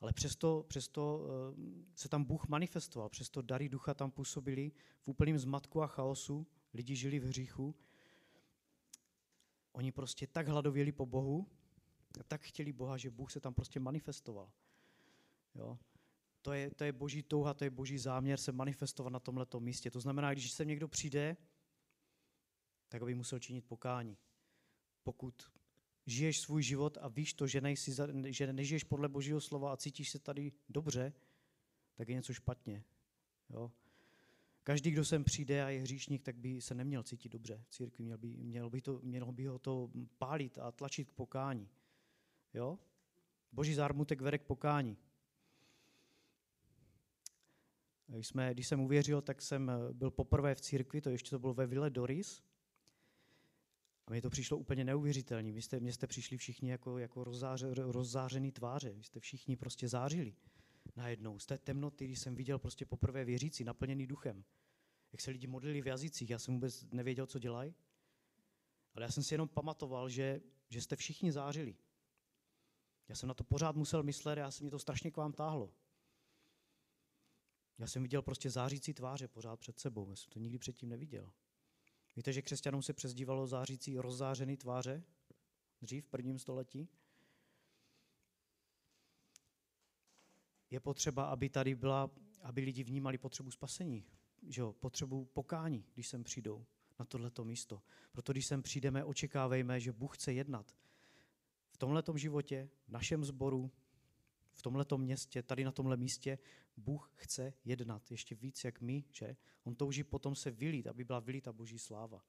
ale 0.00 0.12
přesto, 0.12 0.64
přesto 0.68 1.26
eh, 1.28 1.60
se 1.94 2.08
tam 2.08 2.24
Bůh 2.24 2.48
manifestoval, 2.48 3.08
přesto 3.08 3.42
dary 3.42 3.68
ducha 3.68 3.94
tam 3.94 4.10
působili 4.10 4.72
v 5.00 5.08
úplném 5.08 5.38
zmatku 5.38 5.82
a 5.82 5.86
chaosu, 5.86 6.46
lidi 6.74 6.96
žili 6.96 7.18
v 7.18 7.24
hříchu. 7.24 7.74
Oni 9.72 9.92
prostě 9.92 10.26
tak 10.26 10.48
hladověli 10.48 10.92
po 10.92 11.06
Bohu, 11.06 11.46
tak 12.24 12.42
chtěli 12.42 12.72
Boha, 12.72 12.96
že 12.96 13.10
Bůh 13.10 13.32
se 13.32 13.40
tam 13.40 13.54
prostě 13.54 13.80
manifestoval. 13.80 14.52
Jo? 15.54 15.78
To, 16.42 16.52
je, 16.52 16.70
to 16.70 16.84
je 16.84 16.92
boží 16.92 17.22
touha, 17.22 17.54
to 17.54 17.64
je 17.64 17.70
boží 17.70 17.98
záměr 17.98 18.38
se 18.38 18.52
manifestovat 18.52 19.12
na 19.12 19.20
tomto 19.20 19.60
místě. 19.60 19.90
To 19.90 20.00
znamená, 20.00 20.32
když 20.32 20.52
sem 20.52 20.68
někdo 20.68 20.88
přijde, 20.88 21.36
tak 22.88 23.02
aby 23.02 23.14
musel 23.14 23.38
činit 23.38 23.64
pokání. 23.64 24.18
Pokud 25.02 25.52
žiješ 26.06 26.40
svůj 26.40 26.62
život 26.62 26.98
a 27.00 27.08
víš 27.08 27.34
to, 27.34 27.46
že, 27.46 27.60
nejsi, 27.60 27.92
že 28.24 28.52
nežiješ 28.52 28.84
podle 28.84 29.08
božího 29.08 29.40
slova 29.40 29.72
a 29.72 29.76
cítíš 29.76 30.10
se 30.10 30.18
tady 30.18 30.52
dobře, 30.68 31.12
tak 31.94 32.08
je 32.08 32.14
něco 32.14 32.34
špatně. 32.34 32.84
Jo? 33.50 33.72
Každý, 34.62 34.90
kdo 34.90 35.04
sem 35.04 35.24
přijde 35.24 35.64
a 35.64 35.68
je 35.68 35.80
hříšník, 35.80 36.22
tak 36.22 36.36
by 36.36 36.60
se 36.60 36.74
neměl 36.74 37.02
cítit 37.02 37.28
dobře 37.32 37.64
v 37.64 37.70
církvi. 37.70 38.04
Měl 38.04 38.18
by, 38.18 38.36
měl 38.36 38.70
by, 38.70 38.80
to, 38.80 39.00
měl 39.02 39.32
by 39.32 39.46
ho 39.46 39.58
to 39.58 39.90
pálit 40.18 40.58
a 40.58 40.72
tlačit 40.72 41.10
k 41.10 41.12
pokání. 41.12 41.68
Jo? 42.54 42.78
Boží 43.52 43.74
zármutek 43.74 44.20
vede 44.20 44.38
k 44.38 44.42
pokání. 44.42 44.96
Když, 48.06 48.26
jsme, 48.26 48.54
když 48.54 48.68
jsem 48.68 48.80
uvěřil, 48.80 49.22
tak 49.22 49.42
jsem 49.42 49.72
byl 49.92 50.10
poprvé 50.10 50.54
v 50.54 50.60
církvi, 50.60 51.00
to 51.00 51.10
ještě 51.10 51.30
to 51.30 51.38
bylo 51.38 51.54
ve 51.54 51.66
Ville 51.66 51.90
Doris. 51.90 52.42
A 54.06 54.10
mně 54.10 54.22
to 54.22 54.30
přišlo 54.30 54.56
úplně 54.56 54.84
neuvěřitelné. 54.84 55.52
Vy 55.52 55.62
jste, 55.62 55.76
jste 55.76 56.06
přišli 56.06 56.36
všichni 56.36 56.70
jako, 56.70 56.98
jako 56.98 57.24
rozzáře, 57.24 57.74
rozzářený 57.74 58.52
tváře. 58.52 58.92
Vy 58.92 59.02
jste 59.02 59.20
všichni 59.20 59.56
prostě 59.56 59.88
zářili 59.88 60.34
najednou. 60.96 61.38
Z 61.38 61.46
té 61.46 61.58
temnoty, 61.58 62.04
když 62.04 62.18
jsem 62.18 62.34
viděl 62.34 62.58
prostě 62.58 62.86
poprvé 62.86 63.24
věřící, 63.24 63.64
naplněný 63.64 64.06
duchem. 64.06 64.44
Jak 65.12 65.20
se 65.20 65.30
lidi 65.30 65.46
modlili 65.46 65.80
v 65.80 65.86
jazycích, 65.86 66.30
já 66.30 66.38
jsem 66.38 66.54
vůbec 66.54 66.84
nevěděl, 66.92 67.26
co 67.26 67.38
dělají. 67.38 67.74
Ale 68.94 69.04
já 69.04 69.10
jsem 69.10 69.22
si 69.22 69.34
jenom 69.34 69.48
pamatoval, 69.48 70.08
že, 70.08 70.40
že 70.68 70.82
jste 70.82 70.96
všichni 70.96 71.32
zářili. 71.32 71.76
Já 73.08 73.14
jsem 73.14 73.28
na 73.28 73.34
to 73.34 73.44
pořád 73.44 73.76
musel 73.76 74.02
myslet, 74.02 74.38
já 74.38 74.50
jsem 74.50 74.64
mě 74.64 74.70
to 74.70 74.78
strašně 74.78 75.10
k 75.10 75.16
vám 75.16 75.32
táhlo. 75.32 75.74
Já 77.78 77.86
jsem 77.86 78.02
viděl 78.02 78.22
prostě 78.22 78.50
zářící 78.50 78.94
tváře 78.94 79.28
pořád 79.28 79.60
před 79.60 79.80
sebou, 79.80 80.10
já 80.10 80.16
jsem 80.16 80.30
to 80.30 80.38
nikdy 80.38 80.58
předtím 80.58 80.88
neviděl. 80.88 81.32
Víte, 82.16 82.32
že 82.32 82.42
křesťanům 82.42 82.82
se 82.82 82.92
přezdívalo 82.92 83.46
zářící 83.46 83.98
rozzářený 83.98 84.56
tváře 84.56 85.02
dřív 85.82 86.04
v 86.04 86.08
prvním 86.08 86.38
století? 86.38 86.88
Je 90.70 90.80
potřeba, 90.80 91.24
aby 91.24 91.48
tady 91.48 91.74
byla, 91.74 92.10
aby 92.42 92.60
lidi 92.60 92.84
vnímali 92.84 93.18
potřebu 93.18 93.50
spasení, 93.50 94.06
že 94.42 94.60
jo, 94.60 94.72
potřebu 94.72 95.24
pokání, 95.24 95.84
když 95.94 96.08
sem 96.08 96.24
přijdou 96.24 96.66
na 96.98 97.04
tohleto 97.04 97.44
místo. 97.44 97.82
Proto 98.12 98.32
když 98.32 98.46
sem 98.46 98.62
přijdeme, 98.62 99.04
očekávejme, 99.04 99.80
že 99.80 99.92
Bůh 99.92 100.16
chce 100.16 100.32
jednat 100.32 100.76
v 101.76 101.78
tomhletom 101.78 102.18
životě, 102.18 102.68
v 102.86 102.88
našem 102.88 103.24
sboru, 103.24 103.70
v 104.52 104.62
tomhletom 104.62 105.00
městě, 105.00 105.42
tady 105.42 105.64
na 105.64 105.72
tomhle 105.72 105.96
místě, 105.96 106.38
Bůh 106.76 107.12
chce 107.14 107.52
jednat 107.64 108.10
ještě 108.10 108.34
víc 108.34 108.64
jak 108.64 108.80
my, 108.80 109.04
že? 109.12 109.36
On 109.64 109.74
touží 109.74 110.04
potom 110.04 110.34
se 110.34 110.50
vylít, 110.50 110.86
aby 110.86 111.04
byla 111.04 111.20
vylita 111.20 111.52
boží 111.52 111.78
sláva, 111.78 112.24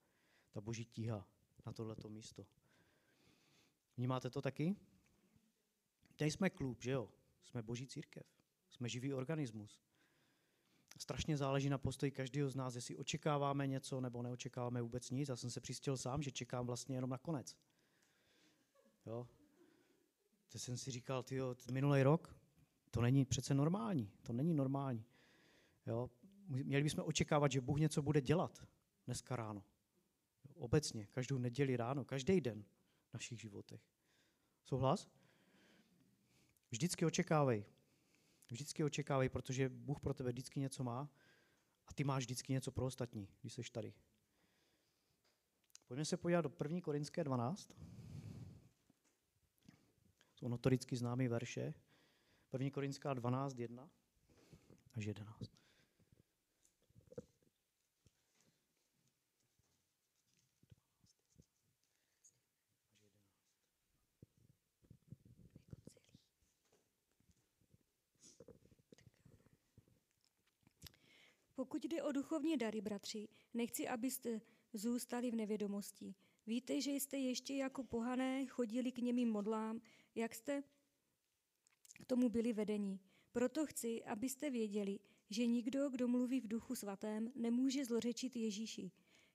ta 0.50 0.60
boží 0.60 0.84
tíha 0.84 1.28
na 1.66 1.72
tohleto 1.72 2.08
místo. 2.08 2.46
Vnímáte 3.96 4.30
to 4.30 4.42
taky? 4.42 4.76
Tady 6.16 6.30
jsme 6.30 6.50
klub, 6.50 6.82
že 6.82 6.90
jo? 6.90 7.08
Jsme 7.44 7.62
boží 7.62 7.86
církev. 7.86 8.26
Jsme 8.70 8.88
živý 8.88 9.14
organismus. 9.14 9.80
Strašně 10.98 11.36
záleží 11.36 11.68
na 11.68 11.78
postoji 11.78 12.12
každého 12.12 12.50
z 12.50 12.56
nás, 12.56 12.74
jestli 12.74 12.96
očekáváme 12.96 13.66
něco 13.66 14.00
nebo 14.00 14.22
neočekáváme 14.22 14.82
vůbec 14.82 15.10
nic. 15.10 15.28
Já 15.28 15.36
jsem 15.36 15.50
se 15.50 15.60
přistěl 15.60 15.96
sám, 15.96 16.22
že 16.22 16.30
čekám 16.30 16.66
vlastně 16.66 16.96
jenom 16.96 17.10
na 17.10 17.18
konec. 17.18 17.56
Jo? 19.06 19.28
To 20.48 20.58
jsem 20.58 20.76
si 20.76 20.90
říkal, 20.90 21.22
tyjo, 21.22 21.56
minulý 21.72 22.02
rok, 22.02 22.36
to 22.90 23.00
není 23.00 23.24
přece 23.24 23.54
normální, 23.54 24.12
to 24.22 24.32
není 24.32 24.54
normální. 24.54 25.04
Jo? 25.86 26.10
Měli 26.46 26.82
bychom 26.82 27.04
očekávat, 27.06 27.52
že 27.52 27.60
Bůh 27.60 27.80
něco 27.80 28.02
bude 28.02 28.20
dělat 28.20 28.66
dneska 29.06 29.36
ráno. 29.36 29.64
Obecně, 30.54 31.06
každou 31.06 31.38
neděli 31.38 31.76
ráno, 31.76 32.04
každý 32.04 32.40
den 32.40 32.64
v 33.10 33.14
našich 33.14 33.40
životech. 33.40 33.80
Souhlas? 34.64 35.08
Vždycky 36.70 37.06
očekávej. 37.06 37.64
Vždycky 38.50 38.84
očekávej, 38.84 39.28
protože 39.28 39.68
Bůh 39.68 40.00
pro 40.00 40.14
tebe 40.14 40.30
vždycky 40.30 40.60
něco 40.60 40.84
má 40.84 41.10
a 41.86 41.92
ty 41.94 42.04
máš 42.04 42.22
vždycky 42.22 42.52
něco 42.52 42.72
pro 42.72 42.86
ostatní, 42.86 43.28
když 43.40 43.52
jsi 43.52 43.62
tady. 43.72 43.94
Pojďme 45.86 46.04
se 46.04 46.16
podívat 46.16 46.40
do 46.40 46.52
1. 46.64 46.80
Korinské 46.80 47.24
12 47.24 47.72
jsou 50.38 50.48
notoricky 50.48 50.96
známé 50.96 51.28
verše. 51.28 51.74
1. 52.52 52.70
Korinská 52.70 53.14
12, 53.14 53.58
1 53.58 53.90
až 54.96 55.04
11. 55.04 55.50
Pokud 71.54 71.84
jde 71.84 72.02
o 72.02 72.12
duchovní 72.12 72.56
dary, 72.56 72.80
bratři, 72.80 73.28
nechci, 73.54 73.88
abyste 73.88 74.40
zůstali 74.72 75.30
v 75.30 75.34
nevědomosti. 75.34 76.14
Víte, 76.46 76.80
že 76.80 76.90
jste 76.90 77.16
ještě 77.16 77.54
jako 77.54 77.84
pohané 77.84 78.46
chodili 78.46 78.92
k 78.92 78.98
němým 78.98 79.30
modlám, 79.30 79.80
jak 80.18 80.34
jste 80.34 80.62
k 82.02 82.04
tomu 82.06 82.28
byli 82.28 82.52
vedeni. 82.52 83.00
Proto 83.32 83.66
chci, 83.66 84.04
abyste 84.04 84.50
věděli, 84.50 84.98
že 85.30 85.46
nikdo, 85.46 85.90
kdo 85.90 86.08
mluví 86.08 86.40
v 86.40 86.48
duchu 86.48 86.74
svatém, 86.74 87.32
nemůže 87.34 87.84
zlořečit 87.84 88.36
Ježíši. 88.36 88.90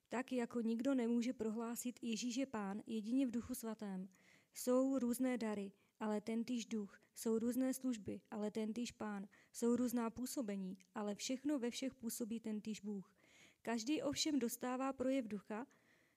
Tak 0.10 0.32
jako 0.32 0.62
nikdo 0.62 0.96
nemůže 0.96 1.34
prohlásit 1.34 2.00
Ježíš 2.02 2.36
je 2.36 2.46
pán 2.46 2.84
jedině 2.88 3.28
v 3.28 3.32
duchu 3.32 3.56
svatém. 3.56 4.10
Jsou 4.54 5.00
různé 5.00 5.38
dary, 5.38 5.72
ale 6.00 6.22
tentýž 6.22 6.66
duch. 6.66 7.02
Jsou 7.16 7.40
různé 7.40 7.74
služby, 7.74 8.22
ale 8.32 8.52
tentýž 8.52 8.92
pán. 8.92 9.28
Jsou 9.52 9.76
různá 9.76 10.10
působení, 10.10 10.78
ale 10.96 11.16
všechno 11.16 11.60
ve 11.60 11.70
všech 11.70 11.94
působí 11.94 12.40
tentýž 12.40 12.80
Bůh. 12.80 13.14
Každý 13.62 14.02
ovšem 14.02 14.40
dostává 14.40 14.94
projev 14.94 15.28
ducha 15.28 15.68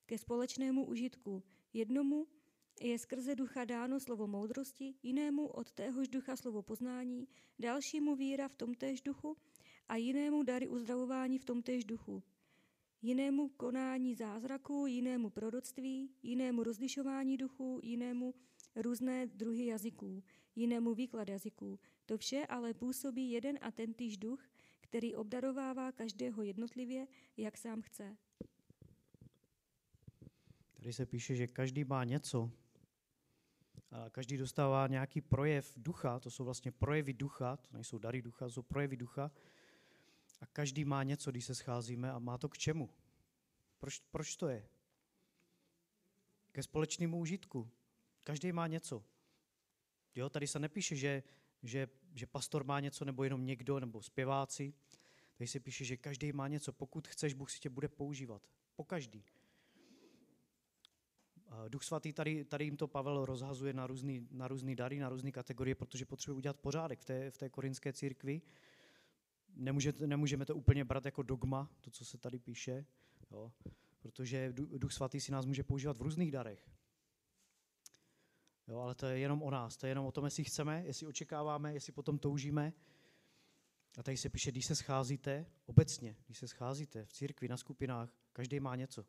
ke 0.07 0.19
společnému 0.19 0.87
užitku. 0.87 1.43
Jednomu 1.73 2.27
je 2.81 2.99
skrze 2.99 3.35
ducha 3.35 3.65
dáno 3.65 4.01
slovo 4.01 4.27
moudrosti, 4.27 4.95
jinému 5.03 5.47
od 5.47 5.73
téhož 5.73 6.09
ducha 6.09 6.37
slovo 6.37 6.63
poznání, 6.63 7.29
dalšímu 7.59 8.17
víra 8.17 8.49
v 8.49 8.55
tomtéž 8.55 9.03
duchu 9.03 9.37
a 9.89 9.97
jinému 9.97 10.43
dary 10.43 10.69
uzdravování 10.69 11.39
v 11.39 11.45
tomtéž 11.45 11.85
duchu. 11.85 12.23
Jinému 13.03 13.49
konání 13.49 14.15
zázraku, 14.15 14.87
jinému 14.87 15.31
proroctví, 15.31 16.11
jinému 16.23 16.63
rozlišování 16.63 17.37
duchu, 17.37 17.81
jinému 17.83 18.35
různé 18.77 19.27
druhy 19.27 19.67
jazyků, 19.67 20.23
jinému 20.57 20.95
výklad 20.95 21.29
jazyků. 21.29 21.79
To 22.07 22.19
vše 22.19 22.47
ale 22.47 22.75
působí 22.75 23.31
jeden 23.31 23.59
a 23.63 23.71
tentýž 23.71 24.17
duch, 24.17 24.49
který 24.81 25.15
obdarovává 25.15 25.93
každého 25.93 26.43
jednotlivě, 26.43 27.07
jak 27.37 27.57
sám 27.57 27.83
chce. 27.83 28.17
Tady 30.73 30.93
se 30.93 31.07
píše, 31.07 31.35
že 31.35 31.47
každý 31.47 31.85
má 31.85 32.05
něco. 32.05 32.51
Každý 34.11 34.37
dostává 34.37 34.87
nějaký 34.87 35.21
projev 35.21 35.73
ducha, 35.77 36.21
to 36.21 36.31
jsou 36.31 36.45
vlastně 36.45 36.73
projevy 36.73 37.13
ducha, 37.13 37.57
to 37.57 37.69
nejsou 37.73 37.99
dary 37.99 38.23
ducha, 38.23 38.45
to 38.45 38.51
jsou 38.51 38.63
projevy 38.63 38.97
ducha. 38.97 39.31
A 40.41 40.47
každý 40.47 40.85
má 40.85 41.03
něco, 41.03 41.31
když 41.31 41.45
se 41.45 41.55
scházíme 41.55 42.13
a 42.13 42.19
má 42.19 42.39
to 42.39 42.49
k 42.49 42.59
čemu? 42.59 42.91
Proč, 43.79 43.99
proč 44.11 44.37
to 44.37 44.49
je? 44.49 44.69
Ke 46.53 46.63
společnému 46.63 47.19
užitku. 47.19 47.71
Každý 48.25 48.53
má 48.53 48.67
něco. 48.67 49.05
Jo, 50.15 50.31
tady 50.31 50.47
se 50.47 50.59
nepíše, 50.59 50.97
že, 50.97 51.23
že, 51.63 51.89
že 52.15 52.27
pastor 52.27 52.65
má 52.65 52.81
něco, 52.81 53.05
nebo 53.05 53.25
jenom 53.25 53.47
někdo, 53.47 53.81
nebo 53.81 54.03
zpěváci. 54.03 54.75
Tady 55.39 55.49
se 55.49 55.61
píše, 55.61 55.85
že 55.85 55.97
každý 55.97 56.33
má 56.33 56.49
něco. 56.49 56.73
Pokud 56.73 57.09
chceš, 57.09 57.35
Bůh 57.35 57.51
si 57.51 57.61
tě 57.61 57.69
bude 57.69 57.89
používat. 57.89 58.43
Po 58.77 58.85
každý. 58.85 59.25
Duch 61.69 61.85
svatý 61.85 62.13
tady, 62.13 62.45
tady 62.45 62.65
jim 62.65 62.77
to 62.77 62.89
Pavel 62.89 63.25
rozhazuje 63.25 63.73
na 63.73 63.87
různý, 63.87 64.29
na 64.31 64.49
různý 64.49 64.77
dary, 64.77 64.99
na 64.99 65.09
různé 65.09 65.33
kategorie, 65.33 65.75
protože 65.75 66.07
potřebuje 66.07 66.37
udělat 66.37 66.57
pořádek 66.61 67.01
v 67.01 67.05
té, 67.05 67.31
v 67.31 67.39
té 67.39 67.49
korinské 67.49 67.93
církvi. 67.93 68.43
Nemůže, 69.57 69.93
nemůžeme 70.07 70.47
to 70.47 70.57
úplně 70.57 70.85
brát 70.85 71.05
jako 71.05 71.23
dogma, 71.23 71.71
to, 71.81 71.91
co 71.91 72.05
se 72.05 72.19
tady 72.19 72.39
píše, 72.39 72.87
jo, 73.31 73.53
protože 73.99 74.53
Duch 74.53 74.93
svatý 74.93 75.21
si 75.21 75.33
nás 75.33 75.47
může 75.47 75.63
používat 75.63 75.97
v 75.99 76.03
různých 76.03 76.33
darech. 76.33 76.71
Jo, 78.69 78.79
ale 78.79 78.95
to 78.95 79.07
je 79.07 79.19
jenom 79.19 79.43
o 79.43 79.51
nás, 79.51 79.77
to 79.77 79.87
je 79.87 79.91
jenom 79.91 80.07
o 80.07 80.13
tom, 80.13 80.25
jestli 80.25 80.45
chceme, 80.45 80.83
jestli 80.87 81.07
očekáváme, 81.07 81.75
jestli 81.75 81.93
potom 81.93 82.19
toužíme. 82.19 82.73
A 83.99 84.03
tady 84.03 84.17
se 84.17 84.29
píše, 84.29 84.51
když 84.51 84.67
se 84.67 84.77
scházíte, 84.77 85.47
obecně, 85.67 86.17
když 86.27 86.39
se 86.39 86.49
scházíte 86.49 87.05
v 87.05 87.13
církvi, 87.13 87.49
na 87.49 87.57
skupinách, 87.57 88.13
každý 88.33 88.61
má 88.61 88.77
něco. 88.77 89.05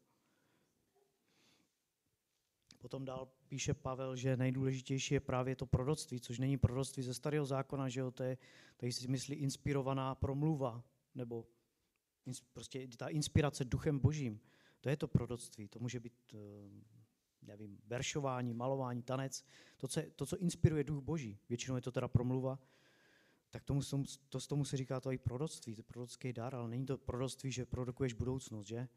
Potom 2.77 3.05
dál 3.05 3.27
píše 3.47 3.73
Pavel, 3.73 4.15
že 4.15 4.37
nejdůležitější 4.37 5.13
je 5.13 5.19
právě 5.19 5.55
to 5.55 5.65
proroctví, 5.65 6.19
což 6.19 6.39
není 6.39 6.57
proroctví 6.57 7.03
ze 7.03 7.13
starého 7.13 7.45
zákona, 7.45 7.89
že 7.89 7.99
jo, 7.99 8.11
to 8.11 8.23
je, 8.23 8.37
tady 8.77 8.91
si 8.91 9.07
myslí 9.07 9.35
inspirovaná 9.35 10.15
promluva, 10.15 10.83
nebo 11.15 11.45
prostě 12.53 12.87
ta 12.97 13.07
inspirace 13.07 13.65
duchem 13.65 13.99
božím. 13.99 14.39
To 14.81 14.89
je 14.89 14.97
to 14.97 15.07
proroctví, 15.07 15.67
to 15.67 15.79
může 15.79 15.99
být, 15.99 16.13
eh, 16.33 16.37
nevím, 17.41 17.79
veršování, 17.87 18.53
malování, 18.53 19.03
tanec, 19.03 19.43
to, 19.77 19.87
co, 19.87 20.01
to, 20.15 20.25
co 20.25 20.37
inspiruje 20.37 20.83
duch 20.83 21.03
boží, 21.03 21.39
většinou 21.49 21.75
je 21.75 21.81
to 21.81 21.91
teda 21.91 22.07
promluva, 22.07 22.59
tak 23.49 23.63
tomu, 23.63 23.81
to, 24.29 24.39
tomu 24.39 24.65
se 24.65 24.77
říká 24.77 24.99
to 24.99 25.11
i 25.11 25.17
proroctví, 25.17 25.75
to 25.75 25.83
prorocký 25.83 26.33
dar, 26.33 26.55
ale 26.55 26.69
není 26.69 26.85
to 26.85 26.97
proroctví, 26.97 27.51
že 27.51 27.65
prorokuješ 27.65 28.13
budoucnost, 28.13 28.67
že? 28.67 28.87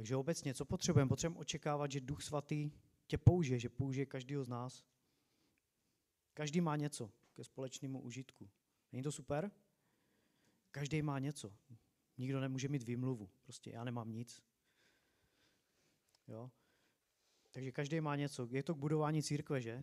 Takže 0.00 0.16
obecně, 0.16 0.54
co 0.54 0.64
potřebujeme? 0.64 1.08
Potřebujeme 1.08 1.40
očekávat, 1.40 1.92
že 1.92 2.00
Duch 2.00 2.22
Svatý 2.22 2.70
tě 3.06 3.18
použije, 3.18 3.58
že 3.58 3.68
použije 3.68 4.06
každého 4.06 4.44
z 4.44 4.48
nás. 4.48 4.84
Každý 6.34 6.60
má 6.60 6.76
něco 6.76 7.10
ke 7.32 7.44
společnému 7.44 8.00
užitku. 8.00 8.50
Není 8.92 9.02
to 9.02 9.12
super? 9.12 9.50
Každý 10.70 11.02
má 11.02 11.18
něco. 11.18 11.52
Nikdo 12.18 12.40
nemůže 12.40 12.68
mít 12.68 12.82
výmluvu. 12.82 13.30
Prostě 13.42 13.70
já 13.70 13.84
nemám 13.84 14.12
nic. 14.12 14.42
Jo? 16.28 16.50
Takže 17.50 17.72
každý 17.72 18.00
má 18.00 18.16
něco. 18.16 18.48
Je 18.50 18.62
to 18.62 18.74
k 18.74 18.78
budování 18.78 19.22
církve, 19.22 19.60
že? 19.60 19.82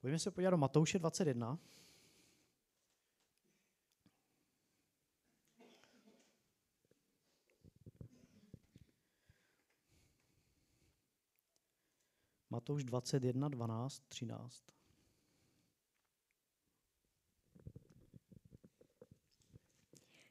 Pojďme 0.00 0.18
se 0.18 0.30
podívat 0.30 0.50
do 0.50 0.58
Matouše 0.58 0.98
21. 0.98 1.58
Matouš 12.52 12.84
21, 12.84 13.48
12, 13.48 14.02
13. 14.08 14.64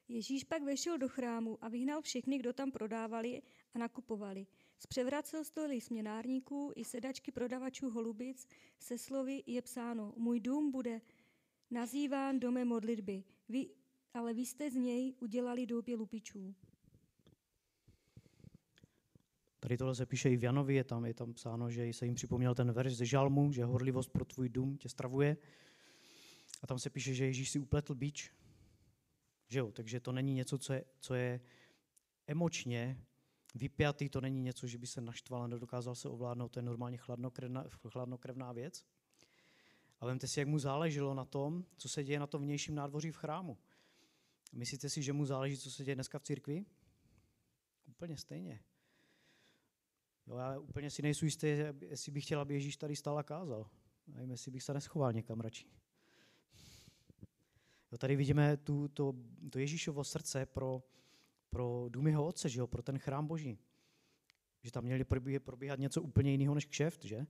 Ježíš 0.07 0.43
pak 0.43 0.63
vešel 0.63 0.97
do 0.97 1.09
chrámu 1.09 1.57
a 1.61 1.69
vyhnal 1.69 2.01
všechny, 2.01 2.37
kdo 2.37 2.53
tam 2.53 2.71
prodávali 2.71 3.41
a 3.73 3.79
nakupovali. 3.79 4.47
Zpřevracel 4.79 5.43
stoly 5.43 5.81
směnárníků 5.81 6.71
i 6.75 6.85
sedačky 6.85 7.31
prodavačů 7.31 7.89
holubic 7.89 8.47
se 8.79 8.97
slovy 8.97 9.43
je 9.45 9.61
psáno, 9.61 10.13
můj 10.17 10.39
dům 10.39 10.71
bude 10.71 11.01
nazýván 11.71 12.39
domem 12.39 12.67
modlitby, 12.67 13.23
vy, 13.49 13.69
ale 14.13 14.33
vy 14.33 14.41
jste 14.41 14.71
z 14.71 14.75
něj 14.75 15.13
udělali 15.19 15.65
doupě 15.65 15.95
lupičů. 15.95 16.55
Tady 19.63 19.77
tohle 19.77 19.95
se 19.95 20.05
píše 20.05 20.29
i 20.29 20.37
v 20.37 20.43
Janovi, 20.43 20.75
je 20.75 20.83
tam, 20.83 21.05
je 21.05 21.13
tam 21.13 21.33
psáno, 21.33 21.69
že 21.69 21.93
se 21.93 22.05
jim 22.05 22.15
připomněl 22.15 22.55
ten 22.55 22.71
verš 22.71 22.95
ze 22.95 23.05
žalmu, 23.05 23.51
že 23.51 23.65
horlivost 23.65 24.09
pro 24.09 24.25
tvůj 24.25 24.49
dům 24.49 24.77
tě 24.77 24.89
stravuje. 24.89 25.37
A 26.61 26.67
tam 26.67 26.79
se 26.79 26.89
píše, 26.89 27.13
že 27.13 27.25
Ježíš 27.25 27.49
si 27.49 27.59
upletl 27.59 27.95
bič. 27.95 28.31
Že 29.47 29.59
jo? 29.59 29.71
Takže 29.71 29.99
to 29.99 30.11
není 30.11 30.33
něco, 30.33 30.57
co 30.57 30.73
je, 30.73 30.85
co 30.99 31.13
je 31.13 31.41
emočně 32.27 33.05
vypjatý, 33.55 34.09
to 34.09 34.21
není 34.21 34.41
něco, 34.41 34.67
že 34.67 34.77
by 34.77 34.87
se 34.87 35.01
naštval 35.01 35.43
a 35.43 35.47
nedokázal 35.47 35.95
se 35.95 36.09
ovládnout, 36.09 36.49
to 36.49 36.59
je 36.59 36.63
normálně 36.63 36.97
chladnokrevná, 36.97 37.65
chladnokrevná 37.89 38.51
věc. 38.51 38.85
A 39.99 40.05
vemte 40.05 40.27
si, 40.27 40.39
jak 40.39 40.47
mu 40.47 40.59
záleželo 40.59 41.13
na 41.13 41.25
tom, 41.25 41.65
co 41.77 41.89
se 41.89 42.03
děje 42.03 42.19
na 42.19 42.27
tom 42.27 42.41
vnějším 42.41 42.75
nádvoří 42.75 43.11
v 43.11 43.17
chrámu. 43.17 43.57
Myslíte 44.53 44.89
si, 44.89 45.03
že 45.03 45.13
mu 45.13 45.25
záleží, 45.25 45.57
co 45.57 45.71
se 45.71 45.83
děje 45.83 45.95
dneska 45.95 46.19
v 46.19 46.23
církvi? 46.23 46.65
Úplně 47.87 48.17
stejně. 48.17 48.59
Jo, 50.27 50.37
já 50.37 50.59
úplně 50.59 50.89
si 50.89 51.01
nejsou 51.01 51.25
jistý, 51.25 51.47
jestli 51.81 52.11
bych 52.11 52.23
chtěl, 52.23 52.39
aby 52.39 52.53
Ježíš 52.53 52.77
tady 52.77 52.95
stál 52.95 53.17
a 53.17 53.23
kázal. 53.23 53.69
Nevím, 54.07 54.31
jestli 54.31 54.51
bych 54.51 54.63
se 54.63 54.73
neschoval 54.73 55.13
někam 55.13 55.39
radši. 55.39 55.67
Jo, 57.91 57.97
tady 57.97 58.15
vidíme 58.15 58.57
tu, 58.57 58.87
to, 58.87 59.13
to 59.49 59.59
Ježíšovo 59.59 60.03
srdce 60.03 60.45
pro, 60.45 60.83
pro 61.49 61.85
dům 61.89 62.07
jeho 62.07 62.25
otce, 62.25 62.49
že 62.49 62.59
jo, 62.59 62.67
pro 62.67 62.81
ten 62.81 62.97
chrám 62.97 63.27
boží. 63.27 63.59
Že 64.63 64.71
tam 64.71 64.83
měli 64.83 65.03
probíhat, 65.03 65.43
probíhat 65.43 65.79
něco 65.79 66.01
úplně 66.01 66.31
jiného 66.31 66.55
než 66.55 66.65
kšeft, 66.65 67.05
že? 67.05 67.27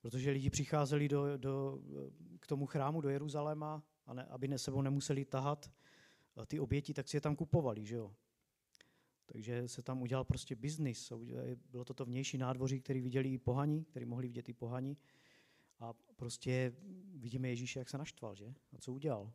Protože 0.00 0.30
lidi 0.30 0.50
přicházeli 0.50 1.08
do, 1.08 1.36
do, 1.36 1.82
k 2.40 2.46
tomu 2.46 2.66
chrámu 2.66 3.00
do 3.00 3.08
Jeruzaléma, 3.08 3.82
a 4.06 4.14
ne, 4.14 4.24
aby 4.24 4.48
ne, 4.48 4.58
sebou 4.58 4.82
nemuseli 4.82 5.24
tahat 5.24 5.70
ty 6.46 6.60
oběti, 6.60 6.94
tak 6.94 7.08
si 7.08 7.16
je 7.16 7.20
tam 7.20 7.36
kupovali, 7.36 7.84
že 7.86 7.94
jo. 7.94 8.14
Takže 9.32 9.68
se 9.68 9.82
tam 9.82 10.02
udělal 10.02 10.24
prostě 10.24 10.56
biznis. 10.56 11.12
Bylo 11.70 11.84
to 11.84 11.94
to 11.94 12.04
vnější 12.04 12.38
nádvoří, 12.38 12.80
který 12.80 13.00
viděli 13.00 13.32
i 13.32 13.38
pohani, 13.38 13.84
který 13.84 14.06
mohli 14.06 14.28
vidět 14.28 14.48
i 14.48 14.52
pohani. 14.52 14.96
A 15.80 15.92
prostě 15.92 16.72
vidíme 17.14 17.48
Ježíše, 17.48 17.78
jak 17.78 17.88
se 17.88 17.98
naštval, 17.98 18.34
že? 18.34 18.54
A 18.72 18.78
co 18.78 18.92
udělal? 18.92 19.32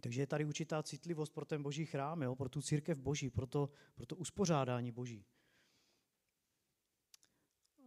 Takže 0.00 0.22
je 0.22 0.26
tady 0.26 0.44
určitá 0.44 0.82
citlivost 0.82 1.34
pro 1.34 1.44
ten 1.44 1.62
boží 1.62 1.86
chrám, 1.86 2.22
jo? 2.22 2.36
pro 2.36 2.48
tu 2.48 2.62
církev 2.62 2.98
boží, 2.98 3.30
pro 3.30 3.46
to, 3.46 3.70
pro 3.94 4.06
to 4.06 4.16
uspořádání 4.16 4.92
boží. 4.92 5.24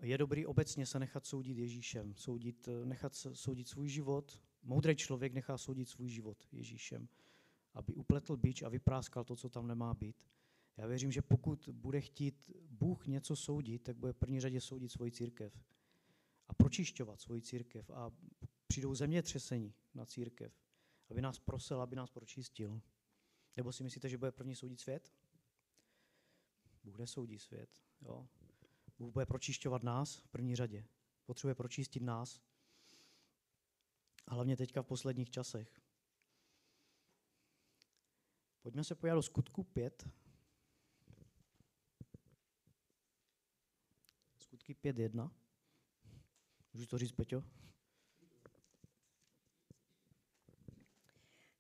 Je 0.02 0.18
dobrý 0.18 0.46
obecně 0.46 0.86
se 0.86 1.00
nechat 1.00 1.26
soudit 1.26 1.58
Ježíšem, 1.58 2.16
soudit, 2.16 2.70
nechat 2.84 3.16
soudit 3.16 3.68
svůj 3.68 3.90
život, 3.90 4.42
Moudrý 4.64 4.96
člověk 4.96 5.34
nechá 5.34 5.58
soudit 5.58 5.90
svůj 5.90 6.10
život 6.10 6.48
Ježíšem, 6.52 7.08
aby 7.74 7.94
upletl 7.94 8.38
bič 8.38 8.62
a 8.62 8.70
vypráskal 8.70 9.24
to, 9.24 9.36
co 9.36 9.50
tam 9.50 9.68
nemá 9.68 9.94
být. 9.94 10.24
Já 10.78 10.88
věřím, 10.88 11.12
že 11.12 11.22
pokud 11.22 11.70
bude 11.72 12.02
chtít 12.02 12.52
Bůh 12.70 13.08
něco 13.08 13.36
soudit, 13.36 13.84
tak 13.84 13.98
bude 13.98 14.14
v 14.14 14.18
první 14.18 14.40
řadě 14.40 14.62
soudit 14.62 14.90
svoji 14.90 15.12
církev 15.12 15.60
a 16.48 16.54
pročišťovat 16.54 17.22
svoji 17.22 17.42
církev 17.42 17.90
a 17.90 18.12
přijdou 18.68 18.96
zemětřesení 18.96 19.74
na 19.94 20.06
církev, 20.06 20.54
aby 21.10 21.22
nás 21.22 21.40
prosil, 21.40 21.82
aby 21.82 21.96
nás 21.96 22.12
pročistil. 22.12 22.82
Nebo 23.58 23.72
si 23.72 23.84
myslíte, 23.84 24.10
že 24.10 24.18
bude 24.18 24.32
první 24.32 24.56
soudit 24.56 24.80
svět? 24.80 25.14
Bůh 26.84 26.98
nesoudí 26.98 27.40
svět. 27.40 27.82
Jo? 28.02 28.28
Bůh 29.00 29.14
bude 29.14 29.26
pročišťovat 29.26 29.84
nás 29.84 30.18
v 30.18 30.28
první 30.28 30.56
řadě. 30.56 30.86
Potřebuje 31.26 31.56
pročistit 31.56 32.04
nás. 32.04 32.42
A 34.28 34.34
hlavně 34.34 34.58
teďka 34.58 34.82
v 34.82 34.86
posledních 34.86 35.30
časech. 35.30 35.82
Pojďme 38.68 38.84
se 38.84 38.96
podívat 38.96 39.16
do 39.16 39.22
skutku 39.22 39.64
5. 39.64 40.10
Skutky 44.38 44.74
5.1. 44.74 45.32
Můžu 46.74 46.86
to 46.86 46.98
říct, 46.98 47.12
Peťo? 47.12 47.44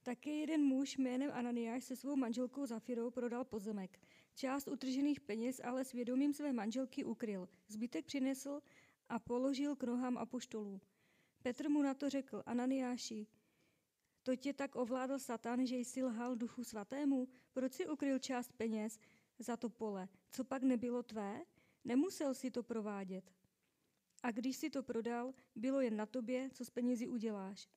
Také 0.03 0.29
jeden 0.29 0.61
muž 0.61 0.97
jménem 0.97 1.31
Ananiáš 1.33 1.83
se 1.83 1.95
svou 1.95 2.15
manželkou 2.15 2.65
Zafirou 2.65 3.11
prodal 3.11 3.45
pozemek. 3.45 3.99
Část 4.35 4.67
utržených 4.67 5.19
peněz 5.19 5.61
ale 5.63 5.85
svědomím 5.85 6.33
své 6.33 6.53
manželky 6.53 7.03
ukryl. 7.03 7.49
Zbytek 7.67 8.05
přinesl 8.05 8.61
a 9.09 9.19
položil 9.19 9.75
k 9.75 9.83
nohám 9.83 10.17
apoštolů. 10.17 10.81
Petr 11.41 11.69
mu 11.69 11.81
na 11.81 11.93
to 11.93 12.09
řekl, 12.09 12.43
Ananiáši, 12.45 13.27
to 14.27 14.35
tě 14.35 14.53
tak 14.53 14.75
ovládl 14.75 15.19
Satan, 15.19 15.65
že 15.65 15.75
jsi 15.75 16.03
lhal 16.03 16.35
duchu 16.35 16.63
svatému? 16.63 17.27
Proč 17.53 17.73
si 17.73 17.87
ukryl 17.87 18.19
část 18.19 18.51
peněz 18.53 18.99
za 19.39 19.57
to 19.57 19.69
pole? 19.69 20.07
Co 20.31 20.43
pak 20.43 20.63
nebylo 20.63 21.03
tvé? 21.03 21.41
Nemusel 21.83 22.33
si 22.33 22.51
to 22.51 22.63
provádět. 22.63 23.31
A 24.23 24.31
když 24.31 24.57
si 24.57 24.69
to 24.69 24.83
prodal, 24.83 25.33
bylo 25.55 25.81
jen 25.81 25.95
na 25.95 26.05
tobě, 26.05 26.49
co 26.53 26.65
s 26.65 26.69
penězi 26.69 27.07
uděláš. 27.07 27.69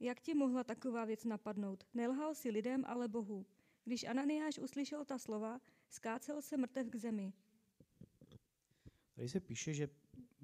Jak 0.00 0.20
ti 0.20 0.34
mohla 0.34 0.64
taková 0.64 1.04
věc 1.04 1.24
napadnout? 1.24 1.86
Nelhal 1.94 2.34
si 2.34 2.50
lidem, 2.50 2.84
ale 2.86 3.08
Bohu. 3.08 3.46
Když 3.84 4.04
Ananiáš 4.04 4.58
uslyšel 4.58 5.04
ta 5.04 5.18
slova, 5.18 5.60
skácel 5.88 6.42
se 6.42 6.56
mrtev 6.56 6.90
k 6.90 6.96
zemi. 6.96 7.32
Tady 9.14 9.28
se 9.28 9.40
píše, 9.40 9.74
že 9.74 9.88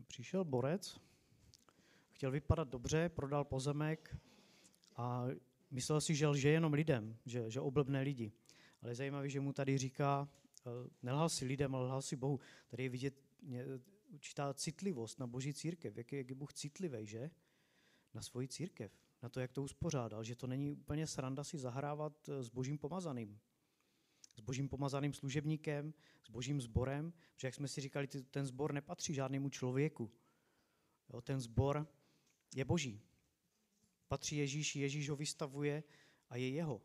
přišel 0.06 0.44
borec, 0.44 1.00
chtěl 2.10 2.30
vypadat 2.30 2.68
dobře, 2.68 3.08
prodal 3.08 3.44
pozemek 3.44 4.16
a 4.96 5.26
myslel 5.70 6.00
si, 6.00 6.14
že 6.14 6.26
lže 6.26 6.48
jenom 6.48 6.72
lidem, 6.72 7.16
že, 7.26 7.50
že 7.50 7.60
oblbne 7.60 8.02
lidi. 8.02 8.32
Ale 8.82 8.90
je 8.90 8.94
zajímavé, 8.94 9.28
že 9.28 9.40
mu 9.40 9.52
tady 9.52 9.78
říká, 9.78 10.28
eh, 10.66 10.70
nelhal 11.02 11.28
si 11.28 11.44
lidem, 11.44 11.74
ale 11.74 11.84
lhal 11.84 12.02
si 12.02 12.16
Bohu. 12.16 12.40
Tady 12.68 12.82
je 12.82 12.88
vidět 12.88 13.14
určitá 14.12 14.54
citlivost 14.54 15.18
na 15.18 15.26
boží 15.26 15.54
církev, 15.54 15.96
jak 15.96 16.12
je, 16.12 16.18
jak 16.18 16.28
je 16.28 16.34
Bůh 16.34 16.52
citlivý, 16.52 17.06
že? 17.06 17.30
Na 18.14 18.22
svoji 18.22 18.48
církev, 18.48 18.92
na 19.22 19.28
to, 19.28 19.40
jak 19.40 19.52
to 19.52 19.62
uspořádal, 19.62 20.24
že 20.24 20.36
to 20.36 20.46
není 20.46 20.72
úplně 20.72 21.06
sranda 21.06 21.44
si 21.44 21.58
zahrávat 21.58 22.28
eh, 22.28 22.42
s 22.42 22.48
božím 22.48 22.78
pomazaným. 22.78 23.40
S 24.36 24.40
božím 24.40 24.68
pomazaným 24.68 25.12
služebníkem, 25.12 25.94
s 26.22 26.30
božím 26.30 26.60
sborem, 26.60 27.12
protože 27.34 27.46
jak 27.46 27.54
jsme 27.54 27.68
si 27.68 27.80
říkali, 27.80 28.06
ten 28.06 28.46
sbor 28.46 28.72
nepatří 28.72 29.14
žádnému 29.14 29.48
člověku. 29.48 30.10
Jo, 31.12 31.20
ten 31.20 31.40
sbor 31.40 31.86
je 32.54 32.64
boží. 32.64 33.00
Patří 34.14 34.36
Ježíši, 34.36 34.80
Ježíš 34.80 35.10
ho 35.10 35.16
vystavuje 35.16 35.82
a 36.30 36.36
je 36.36 36.48
jeho. 36.48 36.82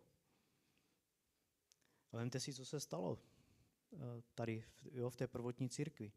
Vemte 2.11 2.39
si, 2.39 2.53
co 2.53 2.65
se 2.65 2.79
stalo 2.79 3.19
eh, 3.93 3.97
tady 4.35 4.63
jo, 4.91 5.09
v 5.09 5.15
té 5.15 5.27
prvotní 5.27 5.69
církvi. 5.69 6.11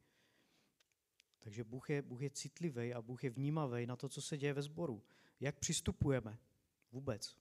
Takže 1.38 1.64
Bůh 1.64 1.90
je, 1.90 2.02
Bůh 2.02 2.22
je 2.22 2.30
citlivý 2.30 2.94
a 2.94 3.02
Bůh 3.02 3.24
je 3.24 3.30
vnímavý 3.30 3.86
na 3.86 3.96
to, 3.96 4.08
co 4.08 4.22
se 4.22 4.38
děje 4.38 4.52
ve 4.52 4.62
sboru. 4.62 5.04
Jak 5.40 5.58
přistupujeme 5.58 6.38
vůbec 6.92 7.36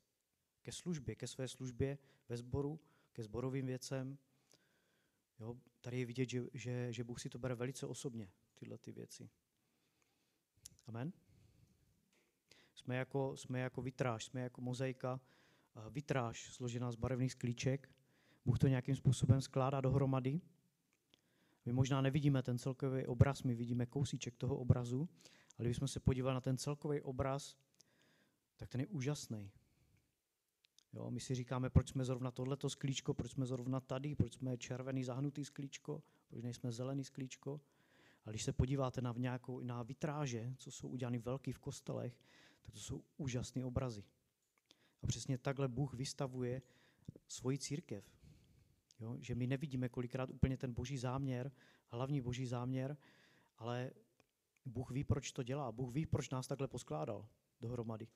ke 0.62 0.72
službě, 0.72 1.16
ke 1.16 1.28
své 1.28 1.48
službě 1.48 1.98
ve 2.30 2.38
sboru, 2.38 2.80
ke 3.14 3.24
sborovým 3.24 3.66
věcem. 3.66 4.18
Jo, 5.40 5.58
tady 5.82 6.00
je 6.00 6.06
vidět, 6.06 6.30
že, 6.30 6.44
že, 6.54 6.94
že 6.94 7.04
Bůh 7.04 7.22
si 7.22 7.30
to 7.30 7.40
bere 7.40 7.56
velice 7.56 7.88
osobně, 7.88 8.32
tyhle 8.56 8.78
ty 8.78 8.92
věci. 8.92 9.30
Amen. 10.86 11.14
Jsme 12.84 12.96
jako, 12.96 13.38
jsme 13.38 13.60
jako 13.60 13.82
vitráž, 13.82 14.26
jsme 14.26 14.42
jako 14.42 14.62
mozaika, 14.62 15.20
vitráž 15.90 16.54
složená 16.54 16.92
z 16.92 16.96
barevných 16.96 17.32
sklíček. 17.32 17.90
Bůh 18.46 18.60
to 18.60 18.68
nějakým 18.68 18.96
způsobem 18.96 19.42
skládá 19.42 19.82
dohromady 19.82 20.42
my 21.66 21.74
možná 21.74 22.02
nevidíme 22.02 22.44
ten 22.44 22.58
celkový 22.58 23.06
obraz, 23.06 23.44
my 23.44 23.56
vidíme 23.56 23.86
kousíček 23.86 24.36
toho 24.36 24.58
obrazu, 24.58 25.10
ale 25.58 25.68
když 25.68 25.78
jsme 25.78 25.88
se 25.88 26.00
podívali 26.00 26.34
na 26.34 26.42
ten 26.42 26.58
celkový 26.58 27.02
obraz, 27.02 27.58
tak 28.58 28.70
ten 28.70 28.82
je 28.82 28.88
úžasný. 28.88 29.52
Jo, 30.94 31.12
my 31.12 31.20
si 31.20 31.36
říkáme, 31.36 31.70
proč 31.70 31.90
jsme 31.90 32.06
zrovna 32.06 32.32
tohleto 32.32 32.70
sklíčko, 32.70 33.14
proč 33.14 33.32
jsme 33.32 33.46
zrovna 33.46 33.80
tady, 33.80 34.16
proč 34.16 34.34
jsme 34.34 34.58
červený 34.58 35.04
zahnutý 35.04 35.46
sklíčko, 35.46 36.04
proč 36.28 36.44
nejsme 36.44 36.72
zelený 36.72 37.04
sklíčko. 37.04 37.62
A 38.26 38.30
když 38.30 38.44
se 38.44 38.54
podíváte 38.54 39.02
na, 39.02 39.14
nějakou, 39.18 39.60
na 39.60 39.84
vitráže, 39.84 40.54
co 40.58 40.72
jsou 40.72 40.88
udělány 40.88 41.18
velký 41.18 41.52
v 41.52 41.60
kostelech, 41.60 42.20
tak 42.62 42.74
to 42.74 42.80
jsou 42.80 43.04
úžasné 43.18 43.66
obrazy. 43.66 44.04
A 45.02 45.08
přesně 45.08 45.38
takhle 45.38 45.68
Bůh 45.68 45.94
vystavuje 45.94 46.62
svoji 47.28 47.58
církev. 47.58 48.06
Jo? 49.00 49.18
Že 49.20 49.36
my 49.36 49.48
nevidíme 49.48 49.90
kolikrát 49.90 50.30
úplně 50.30 50.58
ten 50.58 50.74
boží 50.74 50.98
záměr, 50.98 51.52
hlavní 51.88 52.22
boží 52.22 52.46
záměr, 52.46 52.98
ale 53.58 53.92
Bůh 54.66 54.92
ví, 54.92 55.04
proč 55.04 55.32
to 55.32 55.44
dělá. 55.44 55.72
Bůh 55.72 55.94
ví, 55.94 56.06
proč 56.06 56.30
nás 56.30 56.48
takhle 56.48 56.68
poskládal 56.68 57.28
dohromady. 57.62 58.08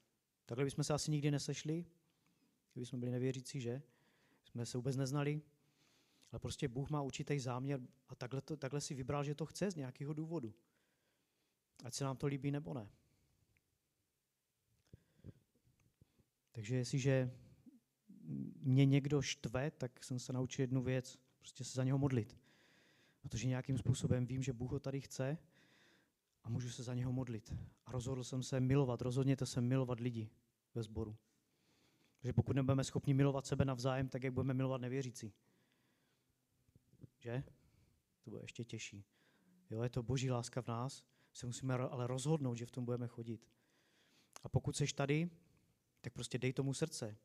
Takhle 0.45 0.65
bychom 0.65 0.83
se 0.83 0.93
asi 0.93 1.11
nikdy 1.11 1.31
nesešli, 1.31 1.85
kdyby 2.73 2.85
jsme 2.85 2.97
byli 2.97 3.11
nevěřící, 3.11 3.61
že? 3.61 3.81
Jsme 4.43 4.65
se 4.65 4.77
vůbec 4.77 4.95
neznali, 4.95 5.41
ale 6.31 6.39
prostě 6.39 6.67
Bůh 6.67 6.89
má 6.89 7.01
určitý 7.01 7.39
záměr 7.39 7.81
a 8.09 8.15
takhle, 8.15 8.41
to, 8.41 8.57
takhle 8.57 8.81
si 8.81 8.93
vybral, 8.93 9.23
že 9.23 9.35
to 9.35 9.45
chce 9.45 9.71
z 9.71 9.75
nějakého 9.75 10.13
důvodu. 10.13 10.53
Ať 11.83 11.93
se 11.93 12.03
nám 12.03 12.17
to 12.17 12.27
líbí 12.27 12.51
nebo 12.51 12.73
ne. 12.73 12.89
Takže 16.55 16.75
jestliže 16.75 17.31
mě 18.61 18.85
někdo 18.85 19.21
štve, 19.21 19.71
tak 19.71 20.03
jsem 20.03 20.19
se 20.19 20.33
naučil 20.33 20.63
jednu 20.63 20.83
věc, 20.83 21.19
prostě 21.37 21.63
se 21.63 21.75
za 21.75 21.83
něho 21.83 21.97
modlit. 21.97 22.37
Protože 23.21 23.47
nějakým 23.47 23.77
způsobem 23.77 24.25
vím, 24.25 24.43
že 24.43 24.53
Bůh 24.53 24.71
ho 24.71 24.79
tady 24.79 25.01
chce 25.01 25.37
a 26.43 26.49
můžu 26.49 26.69
se 26.69 26.83
za 26.83 26.93
něho 26.93 27.11
modlit. 27.11 27.53
A 27.85 27.91
rozhodl 27.91 28.23
jsem 28.23 28.43
se 28.43 28.59
milovat, 28.59 29.01
rozhodněte 29.01 29.45
se 29.45 29.61
milovat 29.61 29.99
lidi 29.99 30.29
ve 30.75 30.83
sboru. 30.83 31.17
Že 32.23 32.33
pokud 32.33 32.55
nebudeme 32.55 32.83
schopni 32.83 33.13
milovat 33.13 33.45
sebe 33.45 33.65
navzájem, 33.65 34.09
tak 34.09 34.23
jak 34.23 34.33
budeme 34.33 34.53
milovat 34.53 34.81
nevěřící. 34.81 35.33
Že? 37.19 37.43
To 38.23 38.29
bude 38.29 38.41
ještě 38.41 38.63
těžší. 38.63 39.05
Jo, 39.69 39.81
je 39.81 39.89
to 39.89 40.03
boží 40.03 40.31
láska 40.31 40.61
v 40.61 40.67
nás, 40.67 41.03
se 41.33 41.45
musíme 41.45 41.73
ale 41.73 42.07
rozhodnout, 42.07 42.55
že 42.55 42.65
v 42.65 42.71
tom 42.71 42.85
budeme 42.85 43.07
chodit. 43.07 43.47
A 44.43 44.49
pokud 44.49 44.75
seš 44.75 44.93
tady, 44.93 45.29
tak 46.05 46.13
prostě 46.13 46.37
dej 46.37 46.53
tomu 46.53 46.73
srdce. 46.73 47.17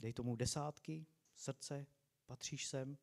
Dej 0.00 0.12
tomu 0.12 0.36
desátky, 0.36 1.06
srdce, 1.34 1.86
patříš 2.26 2.66
sem. 2.66 2.98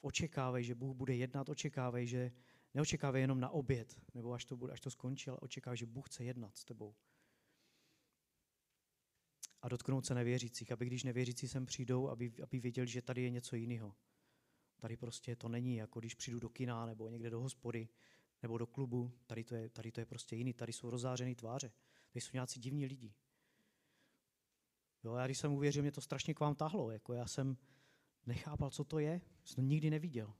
Očekávej, 0.00 0.64
že 0.64 0.74
Bůh 0.74 0.96
bude 0.96 1.16
jednat, 1.16 1.48
očekávej, 1.48 2.06
že 2.06 2.32
neočekávej 2.74 3.22
jenom 3.22 3.40
na 3.40 3.50
oběd, 3.50 4.00
nebo 4.14 4.32
až 4.32 4.44
to, 4.44 4.56
bude, 4.56 4.72
až 4.72 4.80
to 4.80 4.90
skončí, 4.90 5.30
ale 5.30 5.38
očekávej, 5.38 5.76
že 5.76 5.86
Bůh 5.86 6.08
chce 6.08 6.24
jednat 6.24 6.56
s 6.56 6.64
tebou. 6.64 6.94
A 9.62 9.68
dotknout 9.68 10.06
se 10.06 10.14
nevěřících, 10.14 10.72
aby 10.72 10.86
když 10.86 11.04
nevěřící 11.04 11.48
sem 11.48 11.66
přijdou, 11.66 12.08
aby, 12.08 12.32
aby 12.42 12.60
věděli, 12.60 12.88
že 12.88 13.02
tady 13.02 13.22
je 13.22 13.30
něco 13.30 13.56
jiného. 13.56 13.96
Tady 14.78 14.96
prostě 14.96 15.36
to 15.36 15.48
není, 15.48 15.76
jako 15.76 16.00
když 16.00 16.14
přijdu 16.14 16.40
do 16.40 16.48
kina 16.48 16.86
nebo 16.86 17.08
někde 17.08 17.30
do 17.30 17.40
hospody 17.40 17.88
nebo 18.42 18.58
do 18.58 18.66
klubu. 18.66 19.12
Tady 19.26 19.44
to 19.44 19.54
je, 19.54 19.68
tady 19.68 19.92
to 19.92 20.00
je 20.00 20.06
prostě 20.06 20.36
jiný, 20.36 20.52
tady 20.52 20.72
jsou 20.72 20.90
rozářený 20.90 21.34
tváře. 21.34 21.72
Tady 22.12 22.20
jsou 22.20 22.30
nějací 22.32 22.60
divní 22.60 22.86
lidi. 22.86 23.14
Jo, 25.04 25.14
já 25.14 25.26
když 25.26 25.38
jsem 25.38 25.52
uvěřil, 25.52 25.82
mě 25.82 25.92
to 25.92 26.00
strašně 26.00 26.34
k 26.34 26.40
vám 26.40 26.54
tahlo. 26.54 26.90
Jako 26.90 27.12
já 27.12 27.26
jsem 27.26 27.56
nechápal, 28.26 28.70
co 28.70 28.84
to 28.84 28.98
je. 28.98 29.20
Jsem 29.44 29.54
to 29.54 29.60
nikdy 29.60 29.90
neviděl. 29.90 30.34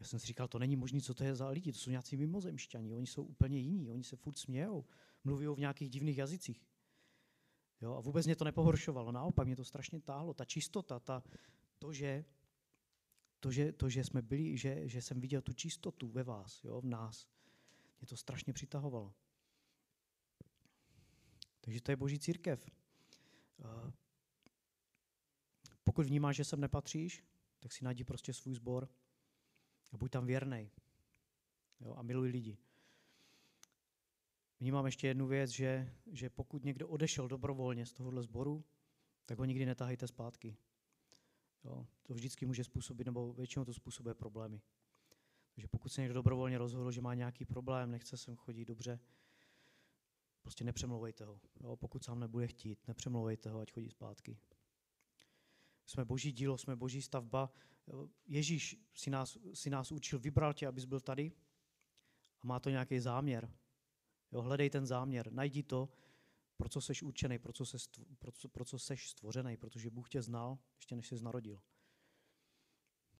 Já 0.00 0.06
jsem 0.06 0.18
si 0.18 0.26
říkal, 0.26 0.48
to 0.48 0.58
není 0.58 0.76
možné, 0.76 1.00
co 1.00 1.14
to 1.14 1.24
je 1.24 1.34
za 1.34 1.48
lidi. 1.48 1.72
To 1.72 1.78
jsou 1.78 1.90
nějací 1.90 2.16
mimozemšťaní. 2.16 2.94
Oni 2.94 3.06
jsou 3.06 3.22
úplně 3.22 3.58
jiní. 3.58 3.90
Oni 3.90 4.04
se 4.04 4.16
furt 4.16 4.38
smějou. 4.38 4.84
Mluví 5.24 5.46
v 5.46 5.58
nějakých 5.58 5.90
divných 5.90 6.18
jazycích. 6.18 6.66
Jo, 7.80 7.94
a 7.94 8.00
vůbec 8.00 8.26
mě 8.26 8.36
to 8.36 8.44
nepohoršovalo. 8.44 9.12
Naopak 9.12 9.46
mě 9.46 9.56
to 9.56 9.64
strašně 9.64 10.00
táhlo. 10.00 10.34
Ta 10.34 10.44
čistota, 10.44 11.00
ta, 11.00 11.22
to, 11.78 11.92
že, 11.92 12.24
to, 13.40 13.52
že, 13.52 13.72
to, 13.72 13.88
že 13.88 14.04
jsme 14.04 14.22
byli, 14.22 14.56
že, 14.56 14.88
že 14.88 15.02
jsem 15.02 15.20
viděl 15.20 15.42
tu 15.42 15.52
čistotu 15.52 16.08
ve 16.08 16.22
vás, 16.22 16.64
jo, 16.64 16.80
v 16.80 16.86
nás, 16.86 17.28
mě 18.00 18.06
to 18.06 18.16
strašně 18.16 18.52
přitahovalo. 18.52 19.14
Takže 21.68 21.80
to 21.80 21.92
je 21.92 21.96
boží 21.96 22.18
církev. 22.18 22.66
Eh, 23.60 23.92
pokud 25.84 26.06
vnímáš, 26.06 26.36
že 26.36 26.44
sem 26.44 26.60
nepatříš, 26.60 27.24
tak 27.58 27.72
si 27.72 27.84
najdi 27.84 28.04
prostě 28.04 28.32
svůj 28.32 28.54
sbor 28.54 28.88
a 29.92 29.96
buď 29.96 30.10
tam 30.10 30.26
věrnej. 30.26 30.70
Jo, 31.80 31.94
a 31.94 32.02
miluj 32.02 32.28
lidi. 32.28 32.58
Vnímám 34.60 34.86
ještě 34.86 35.06
jednu 35.06 35.26
věc, 35.26 35.50
že, 35.50 35.92
že 36.06 36.30
pokud 36.30 36.64
někdo 36.64 36.88
odešel 36.88 37.28
dobrovolně 37.28 37.86
z 37.86 37.92
tohohle 37.92 38.22
sboru, 38.22 38.64
tak 39.26 39.38
ho 39.38 39.44
nikdy 39.44 39.66
netahejte 39.66 40.06
zpátky. 40.06 40.56
Jo, 41.64 41.86
to 42.02 42.14
vždycky 42.14 42.46
může 42.46 42.64
způsobit, 42.64 43.06
nebo 43.06 43.32
většinou 43.32 43.64
to 43.64 43.74
způsobuje 43.74 44.14
problémy. 44.14 44.62
Takže 45.54 45.68
pokud 45.68 45.88
se 45.88 46.00
někdo 46.00 46.14
dobrovolně 46.14 46.58
rozhodl, 46.58 46.90
že 46.90 47.00
má 47.00 47.14
nějaký 47.14 47.44
problém, 47.44 47.90
nechce 47.90 48.16
sem 48.16 48.36
chodit 48.36 48.64
dobře, 48.64 49.00
prostě 50.48 50.64
nepřemlouvejte 50.64 51.24
ho. 51.24 51.40
Jo, 51.60 51.76
pokud 51.76 52.04
sám 52.04 52.20
nebude 52.20 52.46
chtít, 52.46 52.88
nepřemlouvejte 52.88 53.50
ho, 53.50 53.60
ať 53.60 53.72
chodí 53.72 53.90
zpátky. 53.90 54.38
Jsme 55.86 56.04
boží 56.04 56.32
dílo, 56.32 56.58
jsme 56.58 56.76
boží 56.76 57.02
stavba. 57.02 57.52
Ježíš 58.26 58.76
si 58.94 59.10
nás, 59.10 59.38
si 59.54 59.70
nás 59.70 59.92
učil, 59.92 60.18
vybral 60.18 60.54
tě, 60.54 60.66
abys 60.66 60.84
byl 60.84 61.00
tady 61.00 61.32
a 62.40 62.46
má 62.46 62.60
to 62.60 62.70
nějaký 62.70 63.00
záměr. 63.00 63.52
Jo, 64.32 64.42
hledej 64.42 64.70
ten 64.70 64.86
záměr, 64.86 65.32
najdi 65.32 65.62
to, 65.62 65.88
pro 66.56 66.68
co 66.68 66.80
seš 66.80 67.02
určený, 67.02 67.38
pro 67.38 67.52
co, 67.52 67.66
se, 67.66 67.78
pro, 68.18 68.32
co, 68.32 68.48
pro 68.48 68.64
co 68.64 68.78
seš 68.78 69.10
stvořený, 69.10 69.56
protože 69.56 69.90
Bůh 69.90 70.08
tě 70.08 70.22
znal, 70.22 70.58
ještě 70.76 70.96
než 70.96 71.06
jsi 71.06 71.22
narodil. 71.22 71.60